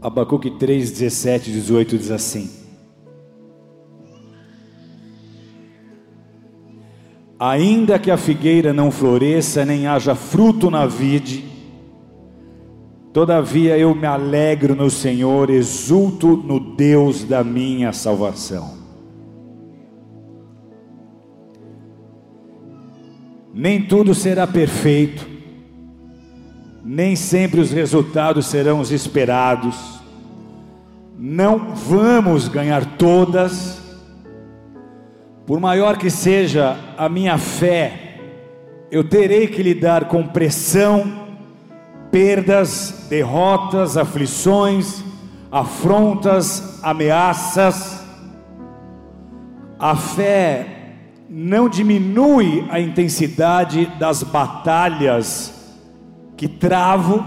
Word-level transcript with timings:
Abacuque 0.00 0.50
3, 0.50 0.90
17 0.92 1.50
e 1.50 1.52
18 1.54 1.98
diz 1.98 2.10
assim: 2.10 2.48
Ainda 7.38 7.98
que 7.98 8.10
a 8.10 8.16
figueira 8.16 8.72
não 8.72 8.90
floresça, 8.90 9.64
nem 9.64 9.86
haja 9.86 10.14
fruto 10.14 10.70
na 10.70 10.86
vide, 10.86 11.44
todavia 13.12 13.76
eu 13.78 13.94
me 13.94 14.06
alegro 14.06 14.76
no 14.76 14.88
Senhor, 14.88 15.50
exulto 15.50 16.36
no 16.36 16.58
Deus 16.58 17.24
da 17.24 17.42
minha 17.42 17.92
salvação. 17.92 18.78
Nem 23.52 23.82
tudo 23.82 24.14
será 24.14 24.46
perfeito, 24.46 25.37
nem 26.90 27.14
sempre 27.14 27.60
os 27.60 27.70
resultados 27.70 28.46
serão 28.46 28.80
os 28.80 28.90
esperados, 28.90 30.00
não 31.18 31.74
vamos 31.74 32.48
ganhar 32.48 32.96
todas, 32.96 33.78
por 35.46 35.60
maior 35.60 35.98
que 35.98 36.08
seja 36.08 36.78
a 36.96 37.06
minha 37.06 37.36
fé, 37.36 38.16
eu 38.90 39.04
terei 39.04 39.48
que 39.48 39.62
lidar 39.62 40.06
com 40.06 40.26
pressão, 40.26 41.26
perdas, 42.10 43.06
derrotas, 43.10 43.98
aflições, 43.98 45.04
afrontas, 45.52 46.82
ameaças. 46.82 48.02
A 49.78 49.94
fé 49.94 50.94
não 51.28 51.68
diminui 51.68 52.66
a 52.70 52.80
intensidade 52.80 53.84
das 53.98 54.22
batalhas 54.22 55.57
que 56.38 56.46
travo, 56.46 57.24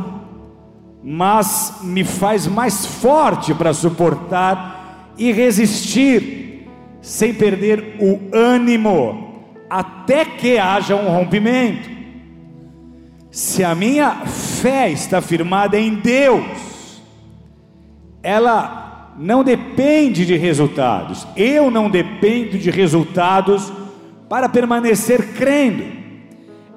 mas 1.03 1.81
me 1.83 2.03
faz 2.05 2.47
mais 2.47 2.85
forte 2.85 3.53
para 3.53 3.73
suportar 3.73 5.13
e 5.17 5.33
resistir 5.33 6.67
sem 7.01 7.33
perder 7.33 7.97
o 7.99 8.19
ânimo, 8.33 9.45
até 9.69 10.23
que 10.23 10.57
haja 10.57 10.95
um 10.95 11.09
rompimento. 11.09 11.89
Se 13.29 13.63
a 13.63 13.75
minha 13.75 14.25
fé 14.25 14.89
está 14.89 15.19
firmada 15.21 15.77
em 15.77 15.95
Deus, 15.95 17.01
ela 18.23 19.13
não 19.17 19.43
depende 19.43 20.25
de 20.25 20.37
resultados, 20.37 21.27
eu 21.35 21.69
não 21.69 21.89
dependo 21.89 22.57
de 22.57 22.71
resultados 22.71 23.73
para 24.29 24.47
permanecer 24.47 25.33
crendo, 25.33 25.83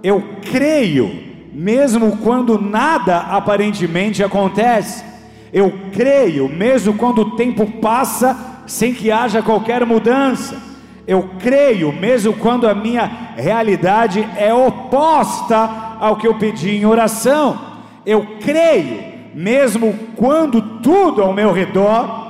eu 0.02 0.20
creio, 0.50 1.23
mesmo 1.54 2.16
quando 2.16 2.60
nada 2.60 3.18
aparentemente 3.18 4.24
acontece, 4.24 5.04
eu 5.52 5.72
creio, 5.92 6.48
mesmo 6.48 6.94
quando 6.94 7.20
o 7.20 7.36
tempo 7.36 7.64
passa 7.80 8.36
sem 8.66 8.92
que 8.92 9.12
haja 9.12 9.40
qualquer 9.40 9.86
mudança. 9.86 10.60
Eu 11.06 11.30
creio, 11.38 11.92
mesmo 11.92 12.32
quando 12.32 12.66
a 12.66 12.74
minha 12.74 13.04
realidade 13.36 14.26
é 14.36 14.52
oposta 14.52 15.56
ao 16.00 16.16
que 16.16 16.26
eu 16.26 16.34
pedi 16.34 16.70
em 16.70 16.86
oração. 16.86 17.58
Eu 18.04 18.38
creio, 18.40 19.04
mesmo 19.32 19.94
quando 20.16 20.80
tudo 20.80 21.22
ao 21.22 21.32
meu 21.32 21.52
redor 21.52 22.24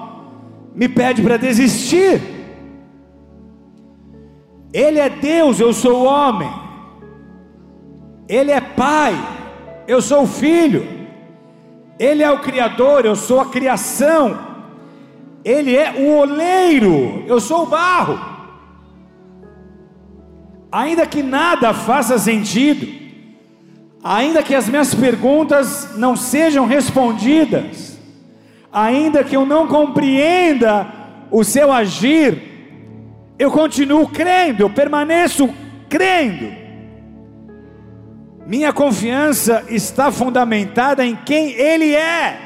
me 0.74 0.88
pede 0.88 1.22
para 1.22 1.38
desistir. 1.38 2.20
Ele 4.72 4.98
é 4.98 5.08
Deus, 5.08 5.60
eu 5.60 5.72
sou 5.72 6.04
homem. 6.04 6.63
Ele 8.28 8.50
é 8.50 8.60
Pai, 8.60 9.14
eu 9.86 10.00
sou 10.00 10.26
filho. 10.26 10.86
Ele 11.98 12.22
é 12.22 12.30
o 12.30 12.40
Criador, 12.40 13.04
eu 13.04 13.14
sou 13.14 13.40
a 13.40 13.46
criação. 13.46 14.38
Ele 15.44 15.76
é 15.76 15.92
o 15.92 16.18
oleiro, 16.18 17.22
eu 17.26 17.38
sou 17.38 17.64
o 17.64 17.66
barro. 17.66 18.18
Ainda 20.72 21.06
que 21.06 21.22
nada 21.22 21.72
faça 21.72 22.18
sentido, 22.18 22.88
ainda 24.02 24.42
que 24.42 24.54
as 24.54 24.68
minhas 24.68 24.94
perguntas 24.94 25.90
não 25.96 26.16
sejam 26.16 26.66
respondidas, 26.66 28.00
ainda 28.72 29.22
que 29.22 29.36
eu 29.36 29.46
não 29.46 29.68
compreenda 29.68 30.86
o 31.30 31.44
seu 31.44 31.72
agir, 31.72 32.42
eu 33.38 33.50
continuo 33.50 34.08
crendo, 34.08 34.62
eu 34.62 34.70
permaneço 34.70 35.48
crendo. 35.88 36.63
Minha 38.46 38.72
confiança 38.72 39.64
está 39.68 40.10
fundamentada 40.12 41.04
em 41.04 41.16
quem 41.16 41.52
Ele 41.52 41.94
é 41.94 42.44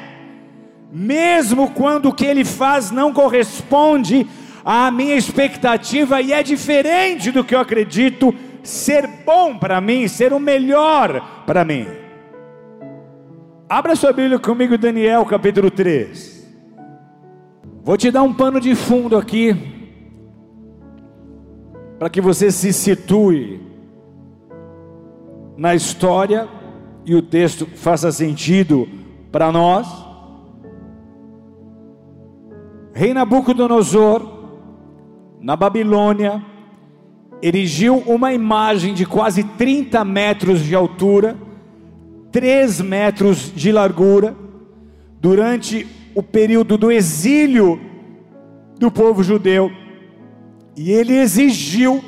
mesmo 0.90 1.70
quando 1.70 2.08
o 2.08 2.14
que 2.14 2.24
ele 2.24 2.44
faz 2.44 2.90
não 2.90 3.12
corresponde 3.12 4.26
à 4.64 4.90
minha 4.90 5.16
expectativa 5.16 6.20
e 6.20 6.32
é 6.32 6.42
diferente 6.42 7.30
do 7.30 7.44
que 7.44 7.54
eu 7.54 7.60
acredito 7.60 8.34
ser 8.62 9.06
bom 9.24 9.56
para 9.56 9.80
mim, 9.80 10.08
ser 10.08 10.32
o 10.32 10.40
melhor 10.40 11.44
para 11.46 11.64
mim. 11.64 11.86
Abra 13.68 13.94
sua 13.94 14.12
Bíblia 14.12 14.38
comigo, 14.38 14.78
Daniel 14.78 15.24
capítulo 15.26 15.70
3. 15.70 16.38
Vou 17.82 17.96
te 17.96 18.10
dar 18.10 18.22
um 18.22 18.32
pano 18.32 18.60
de 18.60 18.74
fundo 18.74 19.16
aqui, 19.16 19.54
para 21.98 22.08
que 22.08 22.20
você 22.20 22.50
se 22.50 22.72
situe 22.72 23.60
na 25.58 25.74
história 25.74 26.48
e 27.04 27.16
o 27.16 27.20
texto 27.20 27.66
faça 27.66 28.12
sentido 28.12 28.88
para 29.32 29.50
nós. 29.50 29.88
Rei 32.94 33.12
Nabucodonosor, 33.12 34.22
na 35.40 35.56
Babilônia, 35.56 36.40
erigiu 37.42 37.96
uma 38.06 38.32
imagem 38.32 38.94
de 38.94 39.04
quase 39.04 39.42
30 39.42 40.04
metros 40.04 40.60
de 40.60 40.76
altura, 40.76 41.36
3 42.30 42.80
metros 42.80 43.52
de 43.52 43.72
largura, 43.72 44.36
durante 45.20 45.84
o 46.14 46.22
período 46.22 46.78
do 46.78 46.92
exílio 46.92 47.80
do 48.78 48.92
povo 48.92 49.24
judeu, 49.24 49.72
e 50.76 50.92
ele 50.92 51.16
exigiu 51.16 52.00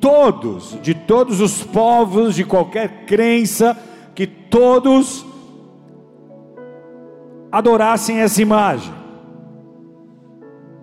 todos, 0.00 0.78
de 0.80 0.94
todos 0.94 1.40
os 1.40 1.62
povos, 1.62 2.34
de 2.34 2.44
qualquer 2.44 3.04
crença, 3.04 3.76
que 4.14 4.26
todos 4.26 5.24
adorassem 7.52 8.20
essa 8.20 8.40
imagem. 8.40 8.92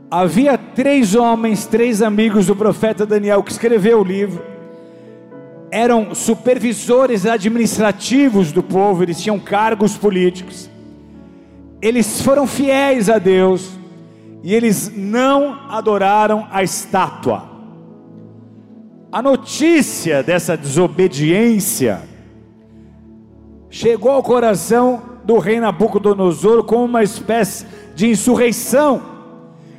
Havia 0.09 0.57
três 0.57 1.15
homens, 1.15 1.65
três 1.65 2.01
amigos 2.01 2.45
do 2.45 2.55
profeta 2.55 3.05
Daniel 3.05 3.43
que 3.43 3.51
escreveu 3.51 3.99
o 3.99 4.03
livro. 4.03 4.41
Eram 5.69 6.15
supervisores 6.15 7.25
administrativos 7.25 8.53
do 8.53 8.63
povo, 8.63 9.03
eles 9.03 9.21
tinham 9.21 9.37
cargos 9.37 9.97
políticos. 9.97 10.69
Eles 11.81 12.21
foram 12.21 12.47
fiéis 12.47 13.09
a 13.09 13.17
Deus 13.17 13.77
e 14.43 14.53
eles 14.55 14.91
não 14.95 15.59
adoraram 15.69 16.47
a 16.51 16.63
estátua. 16.63 17.56
A 19.17 19.21
notícia 19.23 20.21
dessa 20.21 20.55
desobediência 20.55 22.03
chegou 23.67 24.11
ao 24.11 24.21
coração 24.21 25.01
do 25.23 25.39
rei 25.39 25.59
Nabucodonosor 25.59 26.63
como 26.65 26.85
uma 26.85 27.01
espécie 27.01 27.65
de 27.95 28.11
insurreição 28.11 29.01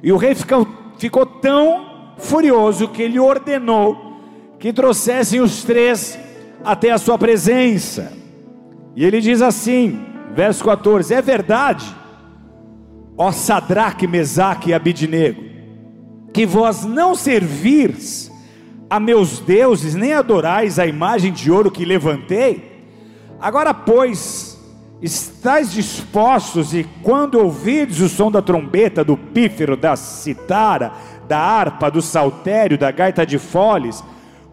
e 0.02 0.10
o 0.10 0.16
rei 0.16 0.34
ficou, 0.34 0.66
ficou 0.98 1.24
tão 1.24 2.14
furioso 2.18 2.88
que 2.88 3.00
ele 3.00 3.20
ordenou 3.20 4.18
que 4.58 4.72
trouxessem 4.72 5.40
os 5.40 5.62
três 5.62 6.18
até 6.64 6.90
a 6.90 6.98
sua 6.98 7.16
presença. 7.16 8.12
E 8.96 9.04
ele 9.04 9.20
diz 9.20 9.40
assim, 9.40 10.04
verso 10.34 10.64
14: 10.64 11.14
É 11.14 11.22
verdade, 11.22 11.86
ó 13.16 13.30
Sadraque, 13.30 14.04
Mesaque 14.04 14.70
e 14.70 14.74
Abidnego, 14.74 15.44
que 16.34 16.44
vós 16.44 16.84
não 16.84 17.14
servis 17.14 18.36
a 18.88 18.98
meus 18.98 19.38
deuses, 19.38 19.94
nem 19.94 20.12
adorais 20.12 20.78
a 20.78 20.86
imagem 20.86 21.32
de 21.32 21.50
ouro 21.50 21.70
que 21.70 21.84
levantei. 21.84 22.84
Agora, 23.40 23.72
pois, 23.72 24.58
Estais 25.00 25.72
dispostos 25.72 26.74
e 26.74 26.84
quando 27.04 27.38
ouvides 27.38 28.00
o 28.00 28.08
som 28.08 28.32
da 28.32 28.42
trombeta, 28.42 29.04
do 29.04 29.16
pífero, 29.16 29.76
da 29.76 29.94
citara, 29.94 30.92
da 31.28 31.38
harpa, 31.38 31.88
do 31.88 32.02
saltério, 32.02 32.76
da 32.76 32.90
gaita 32.90 33.24
de 33.24 33.38
foles, 33.38 34.02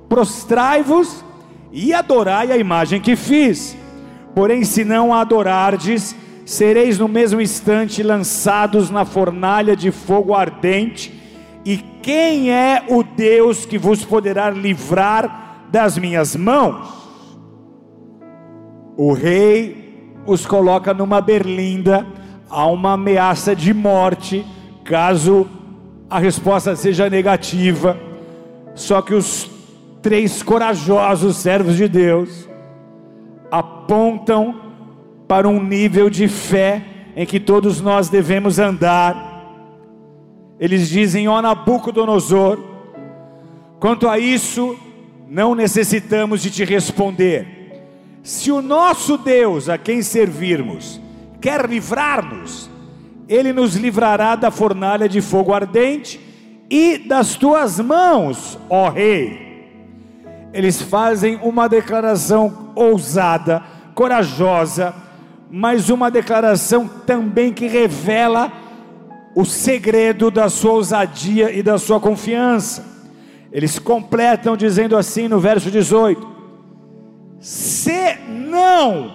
prostrai-vos 0.08 1.26
e 1.72 1.94
adorai 1.94 2.52
a 2.52 2.58
imagem 2.58 3.02
que 3.02 3.16
fiz. 3.16 3.76
Porém, 4.36 4.64
se 4.64 4.86
não 4.86 5.12
a 5.12 5.22
adorardes, 5.22 6.16
sereis 6.46 7.00
no 7.00 7.08
mesmo 7.08 7.42
instante 7.42 8.04
lançados 8.04 8.92
na 8.92 9.04
fornalha 9.04 9.76
de 9.76 9.90
fogo 9.90 10.36
ardente. 10.36 11.15
E 11.66 11.78
quem 11.78 12.52
é 12.52 12.86
o 12.88 13.04
Deus 13.04 13.66
que 13.66 13.78
vos 13.78 14.06
poderá 14.06 14.52
livrar 14.52 15.66
das 15.72 15.98
minhas 15.98 16.36
mãos? 16.36 16.88
O 18.96 19.14
rei 19.14 20.14
os 20.26 20.46
coloca 20.46 20.94
numa 20.94 21.20
berlinda 21.20 22.06
há 22.50 22.68
uma 22.68 22.94
ameaça 22.94 23.56
de 23.56 23.74
morte 23.74 24.46
caso 24.84 25.48
a 26.10 26.20
resposta 26.20 26.76
seja 26.76 27.10
negativa. 27.10 27.98
Só 28.76 29.02
que 29.02 29.14
os 29.14 29.50
três 30.02 30.44
corajosos 30.44 31.38
servos 31.38 31.76
de 31.76 31.88
Deus 31.88 32.48
apontam 33.52 34.56
para 35.28 35.48
um 35.50 35.62
nível 35.62 36.10
de 36.10 36.28
fé 36.28 36.84
em 37.16 37.26
que 37.26 37.40
todos 37.40 37.82
nós 37.82 38.08
devemos 38.08 38.60
andar. 38.60 39.35
Eles 40.60 40.88
dizem, 40.88 41.28
ó 41.28 41.42
Nabucodonosor, 41.42 42.60
quanto 43.80 44.08
a 44.08 44.18
isso, 44.18 44.78
não 45.28 45.54
necessitamos 45.54 46.42
de 46.42 46.50
te 46.50 46.64
responder. 46.64 47.56
Se 48.24 48.52
o 48.52 48.62
nosso 48.62 49.18
Deus, 49.18 49.70
a 49.70 49.78
quem 49.78 50.02
servirmos, 50.02 51.00
quer 51.42 51.70
livrar-nos, 51.70 52.70
ele 53.28 53.52
nos 53.52 53.76
livrará 53.76 54.36
da 54.36 54.50
fornalha 54.50 55.10
de 55.10 55.22
fogo 55.22 55.54
ardente 55.54 56.20
e 56.70 56.98
das 56.98 57.36
tuas 57.36 57.80
mãos, 57.80 58.58
ó 58.70 58.90
Rei. 58.90 59.46
Eles 60.54 60.82
fazem 60.82 61.38
uma 61.44 61.68
declaração 61.68 62.72
ousada, 62.76 63.62
corajosa, 63.94 64.96
mas 65.52 65.90
uma 65.90 66.10
declaração 66.10 66.88
também 67.06 67.52
que 67.52 67.68
revela 67.68 68.52
o 69.36 69.44
segredo 69.44 70.32
da 70.32 70.50
sua 70.50 70.72
ousadia 70.72 71.52
e 71.52 71.62
da 71.62 71.78
sua 71.78 72.00
confiança. 72.00 72.96
Eles 73.52 73.78
completam 73.78 74.56
dizendo 74.56 74.96
assim 74.96 75.28
no 75.28 75.40
verso 75.40 75.70
18: 75.70 76.26
Se 77.40 78.18
não, 78.30 79.14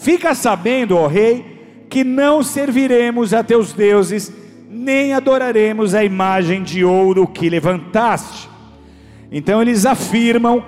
fica 0.00 0.34
sabendo, 0.34 0.96
ó 0.96 1.06
rei, 1.06 1.86
que 1.88 2.02
não 2.02 2.42
serviremos 2.42 3.32
a 3.32 3.44
teus 3.44 3.72
deuses, 3.72 4.32
nem 4.68 5.14
adoraremos 5.14 5.94
a 5.94 6.04
imagem 6.04 6.64
de 6.64 6.84
ouro 6.84 7.26
que 7.26 7.48
levantaste. 7.48 8.48
Então 9.30 9.62
eles 9.62 9.86
afirmam, 9.86 10.64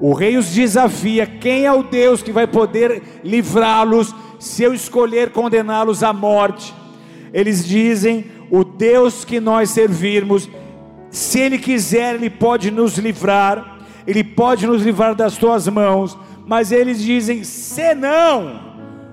o 0.00 0.14
rei 0.14 0.38
os 0.38 0.50
desafia: 0.50 1.26
quem 1.26 1.66
é 1.66 1.72
o 1.72 1.82
Deus 1.82 2.22
que 2.22 2.32
vai 2.32 2.46
poder 2.46 3.20
livrá-los 3.22 4.14
se 4.38 4.62
eu 4.62 4.72
escolher 4.72 5.30
condená-los 5.30 6.02
à 6.02 6.12
morte? 6.12 6.74
Eles 7.32 7.66
dizem: 7.66 8.26
o 8.50 8.64
Deus 8.64 9.24
que 9.24 9.40
nós 9.40 9.70
servirmos, 9.70 10.48
se 11.10 11.40
Ele 11.40 11.58
quiser, 11.58 12.14
Ele 12.14 12.30
pode 12.30 12.70
nos 12.70 12.96
livrar, 12.98 13.78
Ele 14.06 14.24
pode 14.24 14.66
nos 14.66 14.82
livrar 14.82 15.14
das 15.14 15.36
tuas 15.36 15.68
mãos, 15.68 16.16
mas 16.46 16.72
eles 16.72 17.02
dizem: 17.02 17.44
se 17.44 17.94
não, 17.94 18.60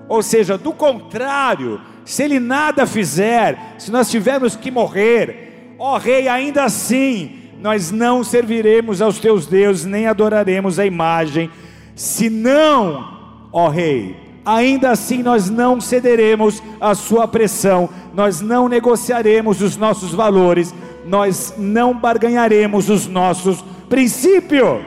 ou 0.07 0.21
seja, 0.21 0.57
do 0.57 0.71
contrário, 0.71 1.81
se 2.05 2.23
Ele 2.23 2.39
nada 2.39 2.85
fizer, 2.85 3.75
se 3.77 3.91
nós 3.91 4.09
tivermos 4.09 4.55
que 4.55 4.71
morrer, 4.71 5.75
ó 5.77 5.97
Rei, 5.97 6.27
ainda 6.27 6.63
assim, 6.63 7.39
nós 7.59 7.91
não 7.91 8.23
serviremos 8.23 9.01
aos 9.01 9.19
teus 9.19 9.47
deuses, 9.47 9.85
nem 9.85 10.07
adoraremos 10.07 10.79
a 10.79 10.85
imagem, 10.85 11.49
se 11.95 12.29
não, 12.29 13.47
ó 13.51 13.67
Rei, 13.67 14.24
ainda 14.45 14.91
assim 14.91 15.23
nós 15.23 15.49
não 15.49 15.81
cederemos 15.81 16.61
à 16.79 16.93
sua 16.93 17.27
pressão, 17.27 17.89
nós 18.13 18.39
não 18.39 18.69
negociaremos 18.69 19.61
os 19.61 19.75
nossos 19.75 20.13
valores, 20.13 20.73
nós 21.05 21.53
não 21.57 21.93
barganharemos 21.93 22.89
os 22.89 23.07
nossos 23.07 23.63
princípios. 23.89 24.85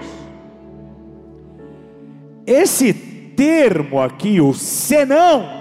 Esse 2.47 2.95
termo 2.95 4.01
aqui, 4.01 4.41
o 4.41 4.55
senão, 4.55 5.59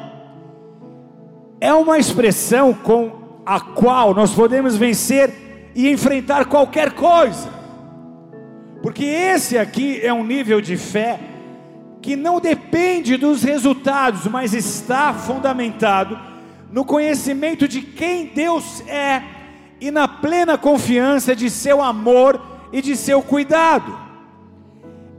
é 1.59 1.73
uma 1.73 1.97
expressão 1.97 2.73
com 2.73 3.11
a 3.45 3.59
qual 3.59 4.13
nós 4.13 4.31
podemos 4.31 4.77
vencer 4.77 5.71
e 5.75 5.89
enfrentar 5.89 6.45
qualquer 6.45 6.91
coisa, 6.91 7.49
porque 8.81 9.03
esse 9.03 9.57
aqui 9.57 9.99
é 10.01 10.13
um 10.13 10.23
nível 10.23 10.61
de 10.61 10.77
fé 10.77 11.19
que 12.07 12.15
não 12.15 12.39
depende 12.39 13.17
dos 13.17 13.43
resultados, 13.43 14.27
mas 14.27 14.53
está 14.53 15.13
fundamentado 15.13 16.17
no 16.71 16.85
conhecimento 16.85 17.67
de 17.67 17.81
quem 17.81 18.27
Deus 18.27 18.81
é 18.87 19.21
e 19.81 19.91
na 19.91 20.07
plena 20.07 20.57
confiança 20.57 21.35
de 21.35 21.49
seu 21.49 21.83
amor 21.83 22.41
e 22.71 22.81
de 22.81 22.95
seu 22.95 23.21
cuidado. 23.21 23.93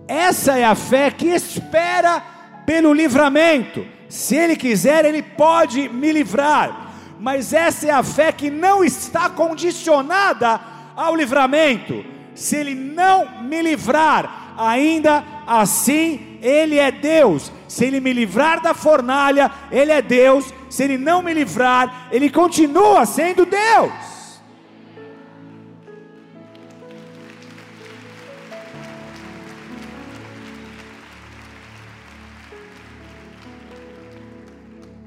Essa 0.08 0.58
é 0.58 0.64
a 0.64 0.74
fé 0.74 1.10
que 1.10 1.26
espera 1.26 2.22
pelo 2.64 2.94
livramento. 2.94 3.84
Se 4.08 4.34
Ele 4.34 4.56
quiser, 4.56 5.04
Ele 5.04 5.20
pode 5.20 5.90
me 5.90 6.10
livrar. 6.10 6.94
Mas 7.20 7.52
essa 7.52 7.86
é 7.86 7.90
a 7.90 8.02
fé 8.02 8.32
que 8.32 8.48
não 8.48 8.82
está 8.82 9.28
condicionada 9.28 10.58
ao 10.96 11.14
livramento. 11.14 12.02
Se 12.34 12.56
Ele 12.56 12.74
não 12.74 13.42
me 13.42 13.60
livrar, 13.60 14.54
ainda 14.56 15.22
assim 15.46 16.27
Ele 16.40 16.78
é 16.78 16.90
Deus. 16.90 17.52
Se 17.66 17.84
Ele 17.84 18.00
me 18.00 18.12
livrar 18.12 18.60
da 18.62 18.74
fornalha, 18.74 19.50
Ele 19.70 19.92
é 19.92 20.02
Deus. 20.02 20.52
Se 20.68 20.84
Ele 20.84 20.98
não 20.98 21.22
me 21.22 21.32
livrar, 21.34 22.08
Ele 22.10 22.30
continua 22.30 23.04
sendo 23.06 23.44
Deus. 23.44 24.18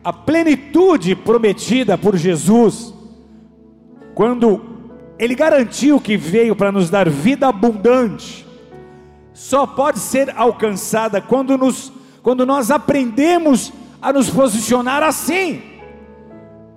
a 0.04 0.12
plenitude 0.12 1.16
prometida 1.16 1.98
por 1.98 2.18
Jesus, 2.18 2.94
quando 4.16 4.62
Ele 5.18 5.36
garantiu 5.36 6.00
que 6.00 6.18
veio 6.18 6.56
para 6.56 6.72
nos 6.72 6.89
dar 6.89 7.07
vida 7.10 7.48
abundante, 7.48 8.45
só 9.42 9.66
pode 9.66 9.98
ser 9.98 10.32
alcançada 10.38 11.20
quando, 11.20 11.58
nos, 11.58 11.92
quando 12.22 12.46
nós 12.46 12.70
aprendemos 12.70 13.74
a 14.00 14.14
nos 14.14 14.30
posicionar 14.30 15.02
assim. 15.02 15.64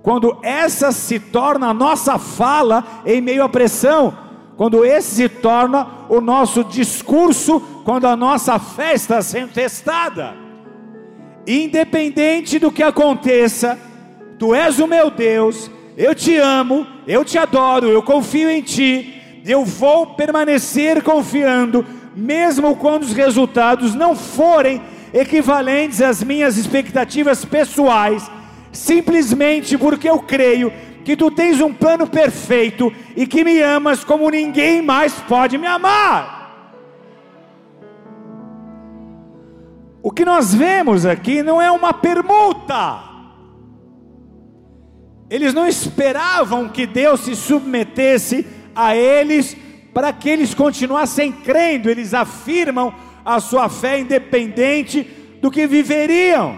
Quando 0.01 0.39
essa 0.41 0.91
se 0.91 1.19
torna 1.19 1.67
a 1.67 1.73
nossa 1.75 2.17
fala 2.17 2.83
em 3.05 3.21
meio 3.21 3.43
à 3.43 3.49
pressão, 3.49 4.17
quando 4.57 4.83
esse 4.83 5.15
se 5.15 5.29
torna 5.29 5.87
o 6.09 6.19
nosso 6.19 6.63
discurso, 6.63 7.61
quando 7.85 8.07
a 8.07 8.15
nossa 8.15 8.57
fé 8.57 8.95
está 8.95 9.21
sendo 9.21 9.53
testada. 9.53 10.33
Independente 11.45 12.57
do 12.57 12.71
que 12.71 12.81
aconteça, 12.81 13.79
tu 14.39 14.55
és 14.55 14.79
o 14.79 14.87
meu 14.87 15.11
Deus, 15.11 15.69
eu 15.95 16.15
te 16.15 16.35
amo, 16.35 16.85
eu 17.05 17.23
te 17.23 17.37
adoro, 17.37 17.87
eu 17.87 18.01
confio 18.01 18.49
em 18.49 18.63
ti, 18.63 19.21
eu 19.45 19.63
vou 19.63 20.07
permanecer 20.07 21.03
confiando, 21.03 21.85
mesmo 22.15 22.75
quando 22.75 23.03
os 23.03 23.13
resultados 23.13 23.93
não 23.93 24.15
forem 24.15 24.81
equivalentes 25.13 26.01
às 26.01 26.23
minhas 26.23 26.57
expectativas 26.57 27.43
pessoais, 27.43 28.29
simplesmente 28.71 29.77
porque 29.77 30.09
eu 30.09 30.19
creio 30.19 30.71
que 31.03 31.15
tu 31.15 31.29
tens 31.29 31.61
um 31.61 31.73
plano 31.73 32.07
perfeito 32.07 32.91
e 33.15 33.27
que 33.27 33.43
me 33.43 33.61
amas 33.61 34.03
como 34.03 34.29
ninguém 34.29 34.81
mais 34.81 35.13
pode 35.13 35.57
me 35.57 35.67
amar. 35.67 36.35
O 40.01 40.11
que 40.11 40.23
nós 40.23 40.53
vemos 40.53 41.05
aqui 41.05 41.41
não 41.41 41.61
é 41.61 41.71
uma 41.71 41.93
permuta. 41.93 43.03
Eles 45.29 45.53
não 45.53 45.67
esperavam 45.67 46.69
que 46.69 46.85
Deus 46.85 47.21
se 47.21 47.35
submetesse 47.35 48.45
a 48.75 48.95
eles 48.95 49.57
para 49.95 50.13
que 50.13 50.29
eles 50.29 50.53
continuassem 50.53 51.31
crendo. 51.31 51.89
Eles 51.89 52.13
afirmam 52.13 52.93
a 53.25 53.39
sua 53.39 53.67
fé 53.67 53.99
independente 53.99 55.01
do 55.41 55.49
que 55.49 55.65
viveriam. 55.65 56.55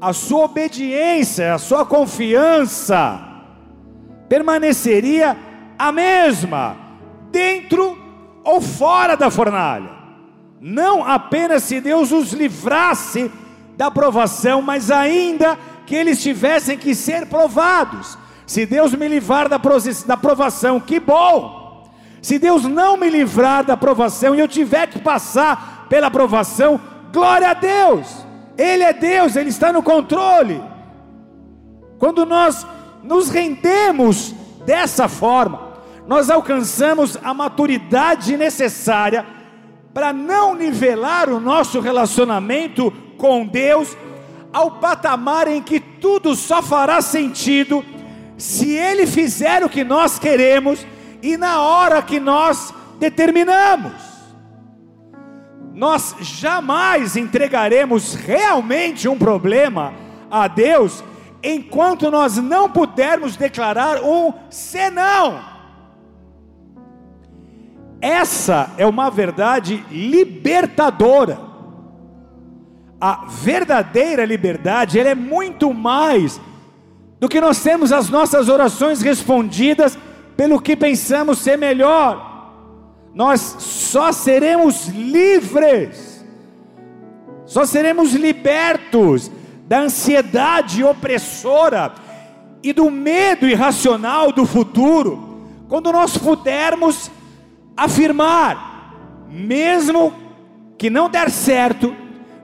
A 0.00 0.12
sua 0.12 0.44
obediência, 0.44 1.54
a 1.54 1.58
sua 1.58 1.84
confiança 1.84 3.20
permaneceria 4.28 5.36
a 5.76 5.90
mesma, 5.90 6.76
dentro 7.32 7.98
ou 8.44 8.60
fora 8.60 9.16
da 9.16 9.30
fornalha 9.30 10.02
não 10.62 11.04
apenas 11.04 11.64
se 11.64 11.80
Deus 11.80 12.12
os 12.12 12.32
livrasse 12.32 13.28
da 13.76 13.90
provação, 13.90 14.62
mas 14.62 14.92
ainda 14.92 15.58
que 15.84 15.96
eles 15.96 16.22
tivessem 16.22 16.78
que 16.78 16.94
ser 16.94 17.26
provados. 17.26 18.16
Se 18.46 18.64
Deus 18.64 18.94
me 18.94 19.08
livrar 19.08 19.48
da, 19.48 19.58
provação, 19.58 20.78
que 20.78 21.00
bom! 21.00 21.61
Se 22.22 22.38
Deus 22.38 22.62
não 22.62 22.96
me 22.96 23.10
livrar 23.10 23.64
da 23.64 23.76
provação 23.76 24.34
e 24.34 24.38
eu 24.38 24.46
tiver 24.46 24.86
que 24.86 25.00
passar 25.00 25.86
pela 25.88 26.08
provação, 26.08 26.80
glória 27.12 27.50
a 27.50 27.54
Deus! 27.54 28.24
Ele 28.56 28.84
é 28.84 28.92
Deus, 28.92 29.34
Ele 29.34 29.48
está 29.48 29.72
no 29.72 29.82
controle. 29.82 30.62
Quando 31.98 32.24
nós 32.24 32.64
nos 33.02 33.28
rendemos 33.28 34.32
dessa 34.64 35.08
forma, 35.08 35.72
nós 36.06 36.30
alcançamos 36.30 37.18
a 37.22 37.34
maturidade 37.34 38.36
necessária 38.36 39.26
para 39.92 40.12
não 40.12 40.54
nivelar 40.54 41.28
o 41.28 41.40
nosso 41.40 41.80
relacionamento 41.80 42.92
com 43.18 43.44
Deus 43.44 43.96
ao 44.52 44.72
patamar 44.72 45.48
em 45.48 45.60
que 45.60 45.80
tudo 45.80 46.36
só 46.36 46.62
fará 46.62 47.00
sentido 47.00 47.84
se 48.36 48.70
Ele 48.70 49.06
fizer 49.06 49.64
o 49.64 49.68
que 49.68 49.82
nós 49.82 50.18
queremos 50.18 50.86
e 51.22 51.36
na 51.36 51.62
hora 51.62 52.02
que 52.02 52.18
nós 52.18 52.74
determinamos. 52.98 54.12
Nós 55.72 56.16
jamais 56.20 57.16
entregaremos 57.16 58.14
realmente 58.14 59.08
um 59.08 59.16
problema 59.16 59.94
a 60.30 60.48
Deus 60.48 61.02
enquanto 61.42 62.10
nós 62.10 62.36
não 62.36 62.68
pudermos 62.68 63.36
declarar 63.36 64.02
um 64.02 64.32
senão. 64.50 65.40
Essa 68.00 68.70
é 68.76 68.84
uma 68.84 69.10
verdade 69.10 69.84
libertadora. 69.90 71.38
A 73.00 73.24
verdadeira 73.26 74.24
liberdade, 74.24 74.98
ela 74.98 75.10
é 75.10 75.14
muito 75.14 75.72
mais 75.72 76.40
do 77.18 77.28
que 77.28 77.40
nós 77.40 77.62
temos 77.62 77.92
as 77.92 78.10
nossas 78.10 78.48
orações 78.48 79.00
respondidas 79.00 79.96
pelo 80.36 80.60
que 80.60 80.76
pensamos 80.76 81.38
ser 81.38 81.56
melhor. 81.56 82.30
Nós 83.14 83.40
só 83.58 84.10
seremos 84.10 84.88
livres, 84.88 86.24
só 87.44 87.64
seremos 87.64 88.14
libertos 88.14 89.30
da 89.66 89.80
ansiedade 89.80 90.82
opressora 90.82 91.92
e 92.62 92.72
do 92.72 92.90
medo 92.90 93.46
irracional 93.46 94.32
do 94.32 94.46
futuro, 94.46 95.42
quando 95.68 95.92
nós 95.92 96.16
pudermos 96.16 97.10
afirmar, 97.76 99.26
mesmo 99.28 100.12
que 100.78 100.88
não 100.88 101.08
der 101.08 101.30
certo, 101.30 101.94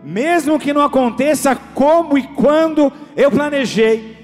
mesmo 0.02 0.58
que 0.58 0.72
não 0.72 0.82
aconteça 0.82 1.56
como 1.74 2.16
e 2.16 2.22
quando 2.22 2.92
eu 3.16 3.30
planejei, 3.30 4.16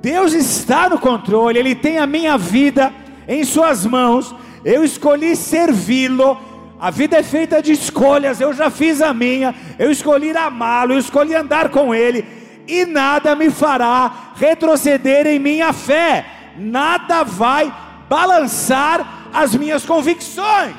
Deus 0.00 0.32
está 0.32 0.88
no 0.88 0.98
controle, 0.98 1.58
Ele 1.58 1.74
tem 1.74 1.98
a 1.98 2.06
minha 2.06 2.38
vida 2.38 2.92
em 3.28 3.44
Suas 3.44 3.84
mãos, 3.84 4.34
eu 4.64 4.84
escolhi 4.84 5.36
servi-lo. 5.36 6.38
A 6.78 6.90
vida 6.90 7.16
é 7.16 7.22
feita 7.22 7.62
de 7.62 7.72
escolhas, 7.72 8.40
eu 8.40 8.52
já 8.52 8.70
fiz 8.70 9.00
a 9.00 9.14
minha, 9.14 9.54
eu 9.78 9.90
escolhi 9.90 10.36
amá-lo, 10.36 10.92
eu 10.92 10.98
escolhi 10.98 11.34
andar 11.34 11.70
com 11.70 11.94
Ele, 11.94 12.24
e 12.68 12.84
nada 12.84 13.34
me 13.34 13.48
fará 13.48 14.32
retroceder 14.36 15.26
em 15.26 15.38
minha 15.38 15.72
fé, 15.72 16.26
nada 16.58 17.24
vai 17.24 17.72
balançar 18.10 19.30
as 19.32 19.54
minhas 19.54 19.86
convicções. 19.86 20.76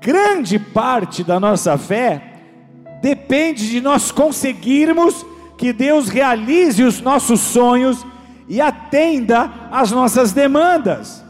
Grande 0.00 0.58
parte 0.58 1.22
da 1.24 1.38
nossa 1.38 1.76
fé 1.76 2.22
depende 3.02 3.68
de 3.68 3.80
nós 3.80 4.10
conseguirmos 4.10 5.26
que 5.58 5.72
Deus 5.72 6.08
realize 6.08 6.82
os 6.82 7.00
nossos 7.00 7.40
sonhos 7.40 8.06
e 8.48 8.60
atenda 8.60 9.50
às 9.70 9.90
nossas 9.90 10.32
demandas. 10.32 11.24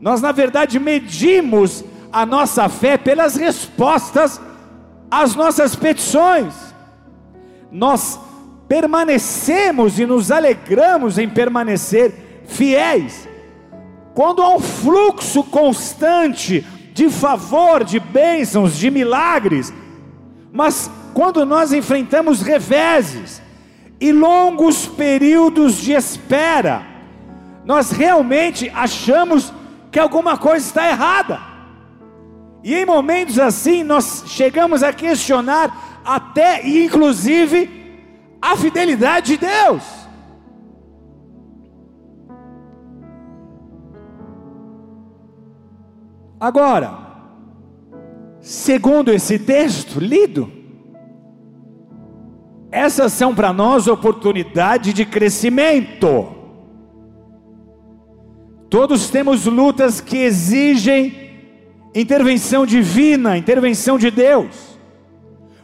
Nós, 0.00 0.20
na 0.20 0.32
verdade, 0.32 0.78
medimos 0.78 1.84
a 2.12 2.26
nossa 2.26 2.68
fé 2.68 2.96
pelas 2.98 3.36
respostas 3.36 4.40
às 5.10 5.34
nossas 5.34 5.76
petições. 5.76 6.54
Nós 7.70 8.18
permanecemos 8.68 9.98
e 9.98 10.06
nos 10.06 10.30
alegramos 10.30 11.18
em 11.18 11.28
permanecer 11.28 12.42
fiéis. 12.46 13.28
Quando 14.14 14.42
há 14.42 14.54
um 14.54 14.60
fluxo 14.60 15.44
constante 15.44 16.66
de 16.92 17.08
favor, 17.08 17.84
de 17.84 17.98
bênçãos, 17.98 18.76
de 18.76 18.90
milagres, 18.90 19.72
mas 20.50 20.90
quando 21.12 21.44
nós 21.44 21.72
enfrentamos 21.72 22.40
reveses 22.40 23.41
e 24.02 24.10
longos 24.10 24.84
períodos 24.84 25.76
de 25.76 25.92
espera, 25.92 26.84
nós 27.64 27.92
realmente 27.92 28.68
achamos 28.74 29.54
que 29.92 29.98
alguma 30.00 30.36
coisa 30.36 30.66
está 30.66 30.88
errada. 30.88 31.38
E 32.64 32.74
em 32.74 32.84
momentos 32.84 33.38
assim 33.38 33.84
nós 33.84 34.24
chegamos 34.26 34.82
a 34.82 34.92
questionar 34.92 36.02
até 36.04 36.66
inclusive 36.66 37.70
a 38.42 38.56
fidelidade 38.56 39.36
de 39.36 39.46
Deus. 39.46 39.84
Agora, 46.40 46.98
segundo 48.40 49.12
esse 49.12 49.38
texto 49.38 50.00
lido, 50.00 50.61
essas 52.82 53.12
são 53.12 53.32
para 53.32 53.52
nós 53.52 53.86
oportunidade 53.86 54.92
de 54.92 55.04
crescimento. 55.04 56.26
Todos 58.68 59.08
temos 59.08 59.46
lutas 59.46 60.00
que 60.00 60.16
exigem 60.16 61.30
intervenção 61.94 62.66
divina, 62.66 63.38
intervenção 63.38 63.96
de 63.96 64.10
Deus. 64.10 64.78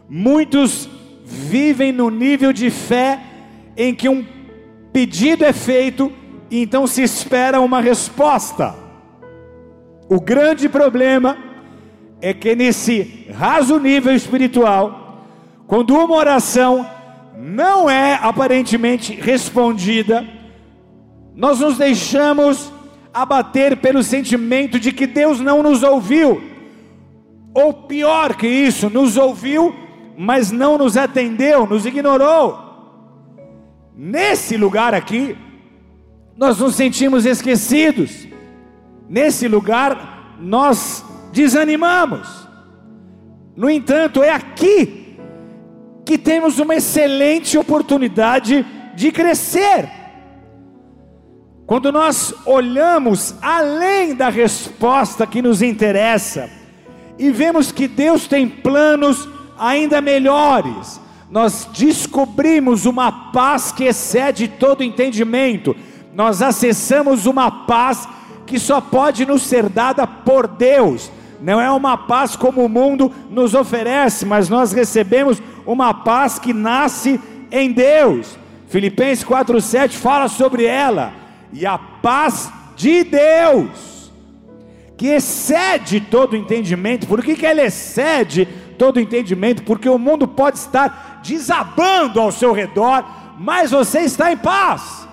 Muitos 0.09 0.89
vivem 1.25 1.91
no 1.91 2.09
nível 2.09 2.53
de 2.53 2.71
fé 2.71 3.21
em 3.77 3.93
que 3.93 4.09
um 4.09 4.25
pedido 4.93 5.45
é 5.45 5.53
feito 5.53 6.13
e 6.49 6.63
então 6.63 6.87
se 6.87 7.03
espera 7.03 7.61
uma 7.61 7.81
resposta. 7.81 8.77
O 10.09 10.21
grande 10.21 10.69
problema 10.69 11.37
é 12.21 12.33
que 12.33 12.55
nesse 12.55 13.27
raso 13.35 13.77
nível 13.79 14.15
espiritual, 14.15 15.25
quando 15.67 15.95
uma 15.97 16.15
oração 16.15 16.98
não 17.41 17.89
é 17.89 18.15
aparentemente 18.15 19.15
respondida, 19.15 20.27
nós 21.37 21.61
nos 21.61 21.79
deixamos 21.79 22.73
abater 23.15 23.77
pelo 23.77 24.03
sentimento 24.03 24.81
de 24.81 24.91
que 24.91 25.07
Deus 25.07 25.39
não 25.39 25.63
nos 25.63 25.85
ouviu, 25.85 26.43
ou 27.55 27.73
pior 27.73 28.35
que 28.35 28.49
isso, 28.49 28.91
nos 28.91 29.17
ouviu, 29.17 29.73
mas 30.17 30.51
não 30.51 30.77
nos 30.77 30.97
atendeu, 30.97 31.65
nos 31.65 31.87
ignorou. 31.87 32.59
Nesse 33.97 34.57
lugar 34.57 34.93
aqui, 34.93 35.37
nós 36.37 36.59
nos 36.59 36.75
sentimos 36.75 37.25
esquecidos. 37.25 38.27
Nesse 39.09 39.47
lugar, 39.47 40.37
nós 40.41 41.05
desanimamos. 41.33 42.49
No 43.57 43.71
entanto, 43.71 44.23
é 44.23 44.31
aqui 44.31 44.98
que 46.09 46.17
temos 46.17 46.59
uma 46.59 46.75
excelente 46.75 47.59
oportunidade 47.59 48.65
de 48.95 49.13
crescer. 49.13 49.91
Quando 51.67 51.93
nós 51.93 52.33
olhamos 52.47 53.35
além 53.43 54.15
da 54.15 54.31
resposta 54.31 55.27
que 55.27 55.43
nos 55.43 55.61
interessa 55.61 56.49
e 57.19 57.31
vemos 57.31 57.71
que 57.71 57.87
Deus 57.87 58.27
tem 58.27 58.49
planos 58.49 59.29
ainda 59.59 60.01
melhores, 60.01 60.99
nós 61.31 61.69
descobrimos 61.77 62.87
uma 62.87 63.31
paz 63.31 63.71
que 63.71 63.85
excede 63.85 64.49
todo 64.49 64.83
entendimento, 64.83 65.77
nós 66.15 66.41
acessamos 66.41 67.27
uma 67.27 67.51
paz 67.51 68.09
que 68.47 68.59
só 68.59 68.81
pode 68.81 69.27
nos 69.27 69.43
ser 69.43 69.69
dada 69.69 70.07
por 70.07 70.49
Deus. 70.49 71.13
Não 71.39 71.61
é 71.61 71.71
uma 71.71 71.99
paz 71.99 72.35
como 72.35 72.65
o 72.65 72.69
mundo 72.69 73.13
nos 73.31 73.55
oferece, 73.55 74.25
mas 74.25 74.49
nós 74.49 74.73
recebemos 74.73 75.41
uma 75.73 75.93
paz 75.93 76.39
que 76.39 76.55
nasce 76.55 77.21
em 77.53 77.71
Deus. 77.71 78.39
Filipenses 78.69 79.23
4:7 79.23 79.99
fala 79.99 80.27
sobre 80.27 80.65
ela. 80.65 81.13
E 81.53 81.67
a 81.67 81.77
paz 81.77 82.51
de 82.75 83.05
Deus, 83.05 84.11
que 84.97 85.09
excede 85.09 86.01
todo 86.01 86.37
entendimento. 86.37 87.07
Por 87.07 87.23
que, 87.23 87.37
que 87.37 87.45
ela 87.45 87.63
excede 87.63 88.47
todo 88.79 88.99
entendimento? 88.99 89.63
Porque 89.63 89.89
o 89.89 89.99
mundo 89.99 90.27
pode 90.27 90.57
estar 90.57 91.21
desabando 91.23 92.19
ao 92.19 92.33
seu 92.33 92.53
redor, 92.53 93.05
mas 93.39 93.71
você 93.71 94.01
está 94.01 94.33
em 94.33 94.39
paz. 94.39 95.07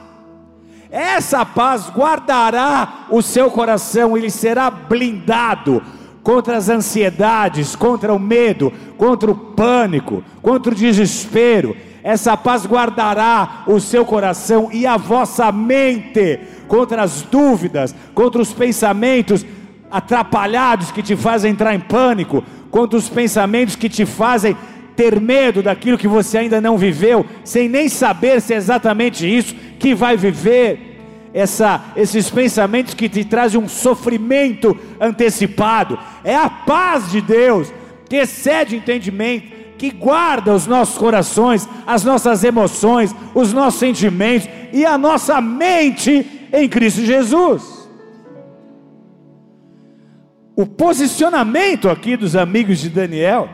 Essa 0.89 1.45
paz 1.45 1.89
guardará 1.89 3.07
o 3.09 3.21
seu 3.21 3.51
coração, 3.51 4.15
ele 4.15 4.29
será 4.29 4.69
blindado 4.69 5.83
contra 6.25 6.57
as 6.57 6.69
ansiedades, 6.69 7.75
contra 7.75 8.11
o 8.11 8.17
medo, 8.17 8.73
contra 8.97 9.29
o 9.29 9.35
pânico, 9.35 10.23
contra 10.41 10.73
o 10.73 10.75
desespero. 10.75 11.77
Essa 12.03 12.35
paz 12.35 12.65
guardará 12.65 13.61
o 13.67 13.79
seu 13.79 14.03
coração 14.03 14.69
e 14.73 14.87
a 14.87 14.97
vossa 14.97 15.51
mente 15.51 16.39
contra 16.67 17.03
as 17.03 17.21
dúvidas, 17.21 17.93
contra 18.15 18.41
os 18.41 18.51
pensamentos 18.51 19.45
atrapalhados 19.91 20.91
que 20.91 21.03
te 21.03 21.15
fazem 21.15 21.51
entrar 21.51 21.75
em 21.75 21.79
pânico, 21.79 22.43
contra 22.71 22.97
os 22.97 23.07
pensamentos 23.07 23.75
que 23.75 23.87
te 23.87 24.03
fazem 24.03 24.57
ter 24.95 25.21
medo 25.21 25.61
daquilo 25.61 25.95
que 25.95 26.07
você 26.07 26.39
ainda 26.39 26.59
não 26.59 26.75
viveu, 26.75 27.23
sem 27.43 27.69
nem 27.69 27.87
saber 27.87 28.41
se 28.41 28.51
é 28.51 28.57
exatamente 28.57 29.27
isso 29.27 29.53
que 29.77 29.93
vai 29.93 30.17
viver. 30.17 30.94
Essa, 31.35 31.87
esses 31.97 32.29
pensamentos 32.29 32.93
que 32.93 33.09
te 33.09 33.25
trazem 33.25 33.59
um 33.59 33.67
sofrimento 33.67 34.79
antecipado, 35.01 35.99
é 36.23 36.33
a 36.33 36.49
paz 36.49 37.11
de 37.11 37.19
Deus 37.19 37.73
que 38.07 38.15
excede 38.15 38.77
entendimento, 38.77 39.51
que 39.77 39.91
guarda 39.91 40.53
os 40.53 40.65
nossos 40.65 40.97
corações, 40.97 41.67
as 41.85 42.05
nossas 42.05 42.45
emoções, 42.45 43.13
os 43.33 43.51
nossos 43.51 43.81
sentimentos 43.81 44.47
e 44.71 44.85
a 44.85 44.97
nossa 44.97 45.41
mente 45.41 46.47
em 46.53 46.69
Cristo 46.69 47.01
Jesus. 47.01 47.85
O 50.55 50.65
posicionamento 50.65 51.89
aqui 51.89 52.15
dos 52.15 52.33
amigos 52.37 52.79
de 52.79 52.89
Daniel 52.89 53.49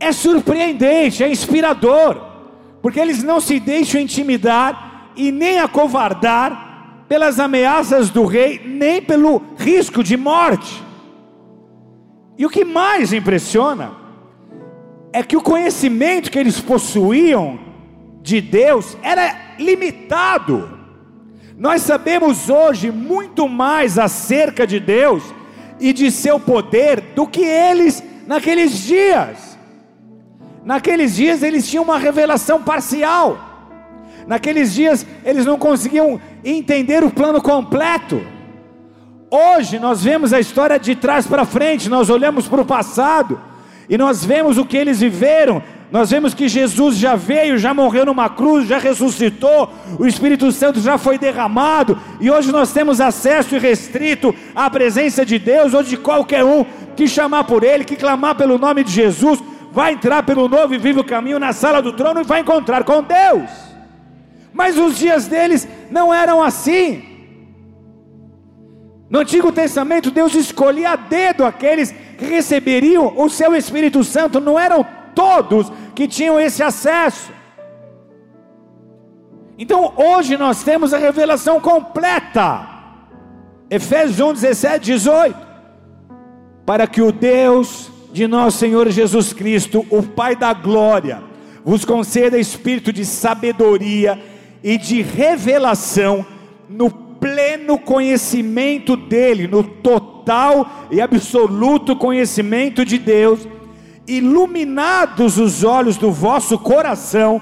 é 0.00 0.10
surpreendente, 0.10 1.22
é 1.22 1.30
inspirador, 1.30 2.20
porque 2.82 2.98
eles 2.98 3.22
não 3.22 3.40
se 3.40 3.60
deixam 3.60 4.00
intimidar 4.00 5.12
e 5.14 5.30
nem 5.30 5.60
acovardar 5.60 6.67
pelas 7.08 7.40
ameaças 7.40 8.10
do 8.10 8.24
rei, 8.24 8.60
nem 8.64 9.00
pelo 9.00 9.42
risco 9.56 10.04
de 10.04 10.16
morte. 10.16 10.82
E 12.36 12.44
o 12.44 12.50
que 12.50 12.64
mais 12.64 13.12
impressiona 13.12 13.92
é 15.12 15.22
que 15.22 15.36
o 15.36 15.42
conhecimento 15.42 16.30
que 16.30 16.38
eles 16.38 16.60
possuíam 16.60 17.58
de 18.22 18.40
Deus 18.40 18.96
era 19.02 19.54
limitado. 19.58 20.78
Nós 21.56 21.82
sabemos 21.82 22.48
hoje 22.48 22.90
muito 22.90 23.48
mais 23.48 23.98
acerca 23.98 24.66
de 24.66 24.78
Deus 24.78 25.24
e 25.80 25.92
de 25.92 26.10
seu 26.10 26.38
poder 26.38 27.00
do 27.16 27.26
que 27.26 27.42
eles 27.42 28.02
naqueles 28.26 28.78
dias. 28.78 29.58
Naqueles 30.64 31.16
dias 31.16 31.42
eles 31.42 31.68
tinham 31.68 31.82
uma 31.82 31.98
revelação 31.98 32.62
parcial. 32.62 33.38
Naqueles 34.26 34.74
dias 34.74 35.06
eles 35.24 35.46
não 35.46 35.58
conseguiam 35.58 36.20
entender 36.44 37.04
o 37.04 37.10
plano 37.10 37.40
completo. 37.40 38.20
Hoje 39.30 39.78
nós 39.78 40.02
vemos 40.02 40.32
a 40.32 40.40
história 40.40 40.78
de 40.78 40.94
trás 40.94 41.26
para 41.26 41.44
frente, 41.44 41.88
nós 41.88 42.08
olhamos 42.08 42.48
para 42.48 42.62
o 42.62 42.66
passado 42.66 43.40
e 43.88 43.98
nós 43.98 44.24
vemos 44.24 44.58
o 44.58 44.64
que 44.64 44.76
eles 44.76 45.00
viveram. 45.00 45.62
Nós 45.90 46.10
vemos 46.10 46.34
que 46.34 46.48
Jesus 46.48 46.96
já 46.96 47.14
veio, 47.16 47.56
já 47.56 47.72
morreu 47.72 48.04
numa 48.04 48.28
cruz, 48.28 48.68
já 48.68 48.78
ressuscitou, 48.78 49.72
o 49.98 50.06
Espírito 50.06 50.52
Santo 50.52 50.80
já 50.80 50.98
foi 50.98 51.16
derramado, 51.16 51.98
e 52.20 52.30
hoje 52.30 52.52
nós 52.52 52.72
temos 52.72 53.00
acesso 53.00 53.54
irrestrito 53.56 54.34
à 54.54 54.68
presença 54.68 55.24
de 55.24 55.38
Deus, 55.38 55.72
ou 55.72 55.82
de 55.82 55.96
qualquer 55.96 56.44
um 56.44 56.66
que 56.94 57.08
chamar 57.08 57.44
por 57.44 57.64
Ele, 57.64 57.84
que 57.84 57.96
clamar 57.96 58.34
pelo 58.34 58.58
nome 58.58 58.84
de 58.84 58.92
Jesus, 58.92 59.42
vai 59.72 59.94
entrar 59.94 60.22
pelo 60.24 60.46
novo 60.46 60.74
e 60.74 60.78
vivo 60.78 61.02
caminho 61.02 61.38
na 61.38 61.54
sala 61.54 61.80
do 61.80 61.94
trono 61.94 62.20
e 62.20 62.24
vai 62.24 62.40
encontrar 62.40 62.84
com 62.84 63.02
Deus. 63.02 63.67
Mas 64.52 64.78
os 64.78 64.98
dias 64.98 65.26
deles 65.26 65.68
não 65.90 66.12
eram 66.12 66.42
assim. 66.42 67.04
No 69.10 69.20
Antigo 69.20 69.50
Testamento, 69.50 70.10
Deus 70.10 70.34
escolhia 70.34 70.90
a 70.90 70.96
dedo 70.96 71.44
aqueles 71.44 71.92
que 72.18 72.24
receberiam 72.24 73.14
o 73.16 73.30
seu 73.30 73.54
Espírito 73.54 74.04
Santo, 74.04 74.40
não 74.40 74.58
eram 74.58 74.84
todos 75.14 75.72
que 75.94 76.06
tinham 76.06 76.38
esse 76.38 76.62
acesso. 76.62 77.32
Então 79.58 79.92
hoje 79.96 80.36
nós 80.36 80.62
temos 80.62 80.92
a 80.92 80.98
revelação 80.98 81.60
completa. 81.60 82.68
Efésios 83.70 84.20
1, 84.20 84.32
17, 84.34 84.84
18. 84.84 85.36
Para 86.64 86.86
que 86.86 87.02
o 87.02 87.10
Deus 87.10 87.90
de 88.12 88.26
nosso 88.26 88.58
Senhor 88.58 88.88
Jesus 88.90 89.32
Cristo, 89.32 89.86
o 89.90 90.02
Pai 90.02 90.36
da 90.36 90.52
glória, 90.52 91.22
vos 91.64 91.84
conceda 91.84 92.38
espírito 92.38 92.92
de 92.92 93.04
sabedoria 93.04 94.18
e 94.62 94.76
de 94.76 95.02
revelação 95.02 96.24
no 96.68 96.90
pleno 96.90 97.78
conhecimento 97.78 98.96
dEle, 98.96 99.46
no 99.46 99.62
total 99.62 100.88
e 100.90 101.00
absoluto 101.00 101.96
conhecimento 101.96 102.84
de 102.84 102.98
Deus, 102.98 103.46
iluminados 104.06 105.38
os 105.38 105.64
olhos 105.64 105.96
do 105.96 106.10
vosso 106.10 106.58
coração, 106.58 107.40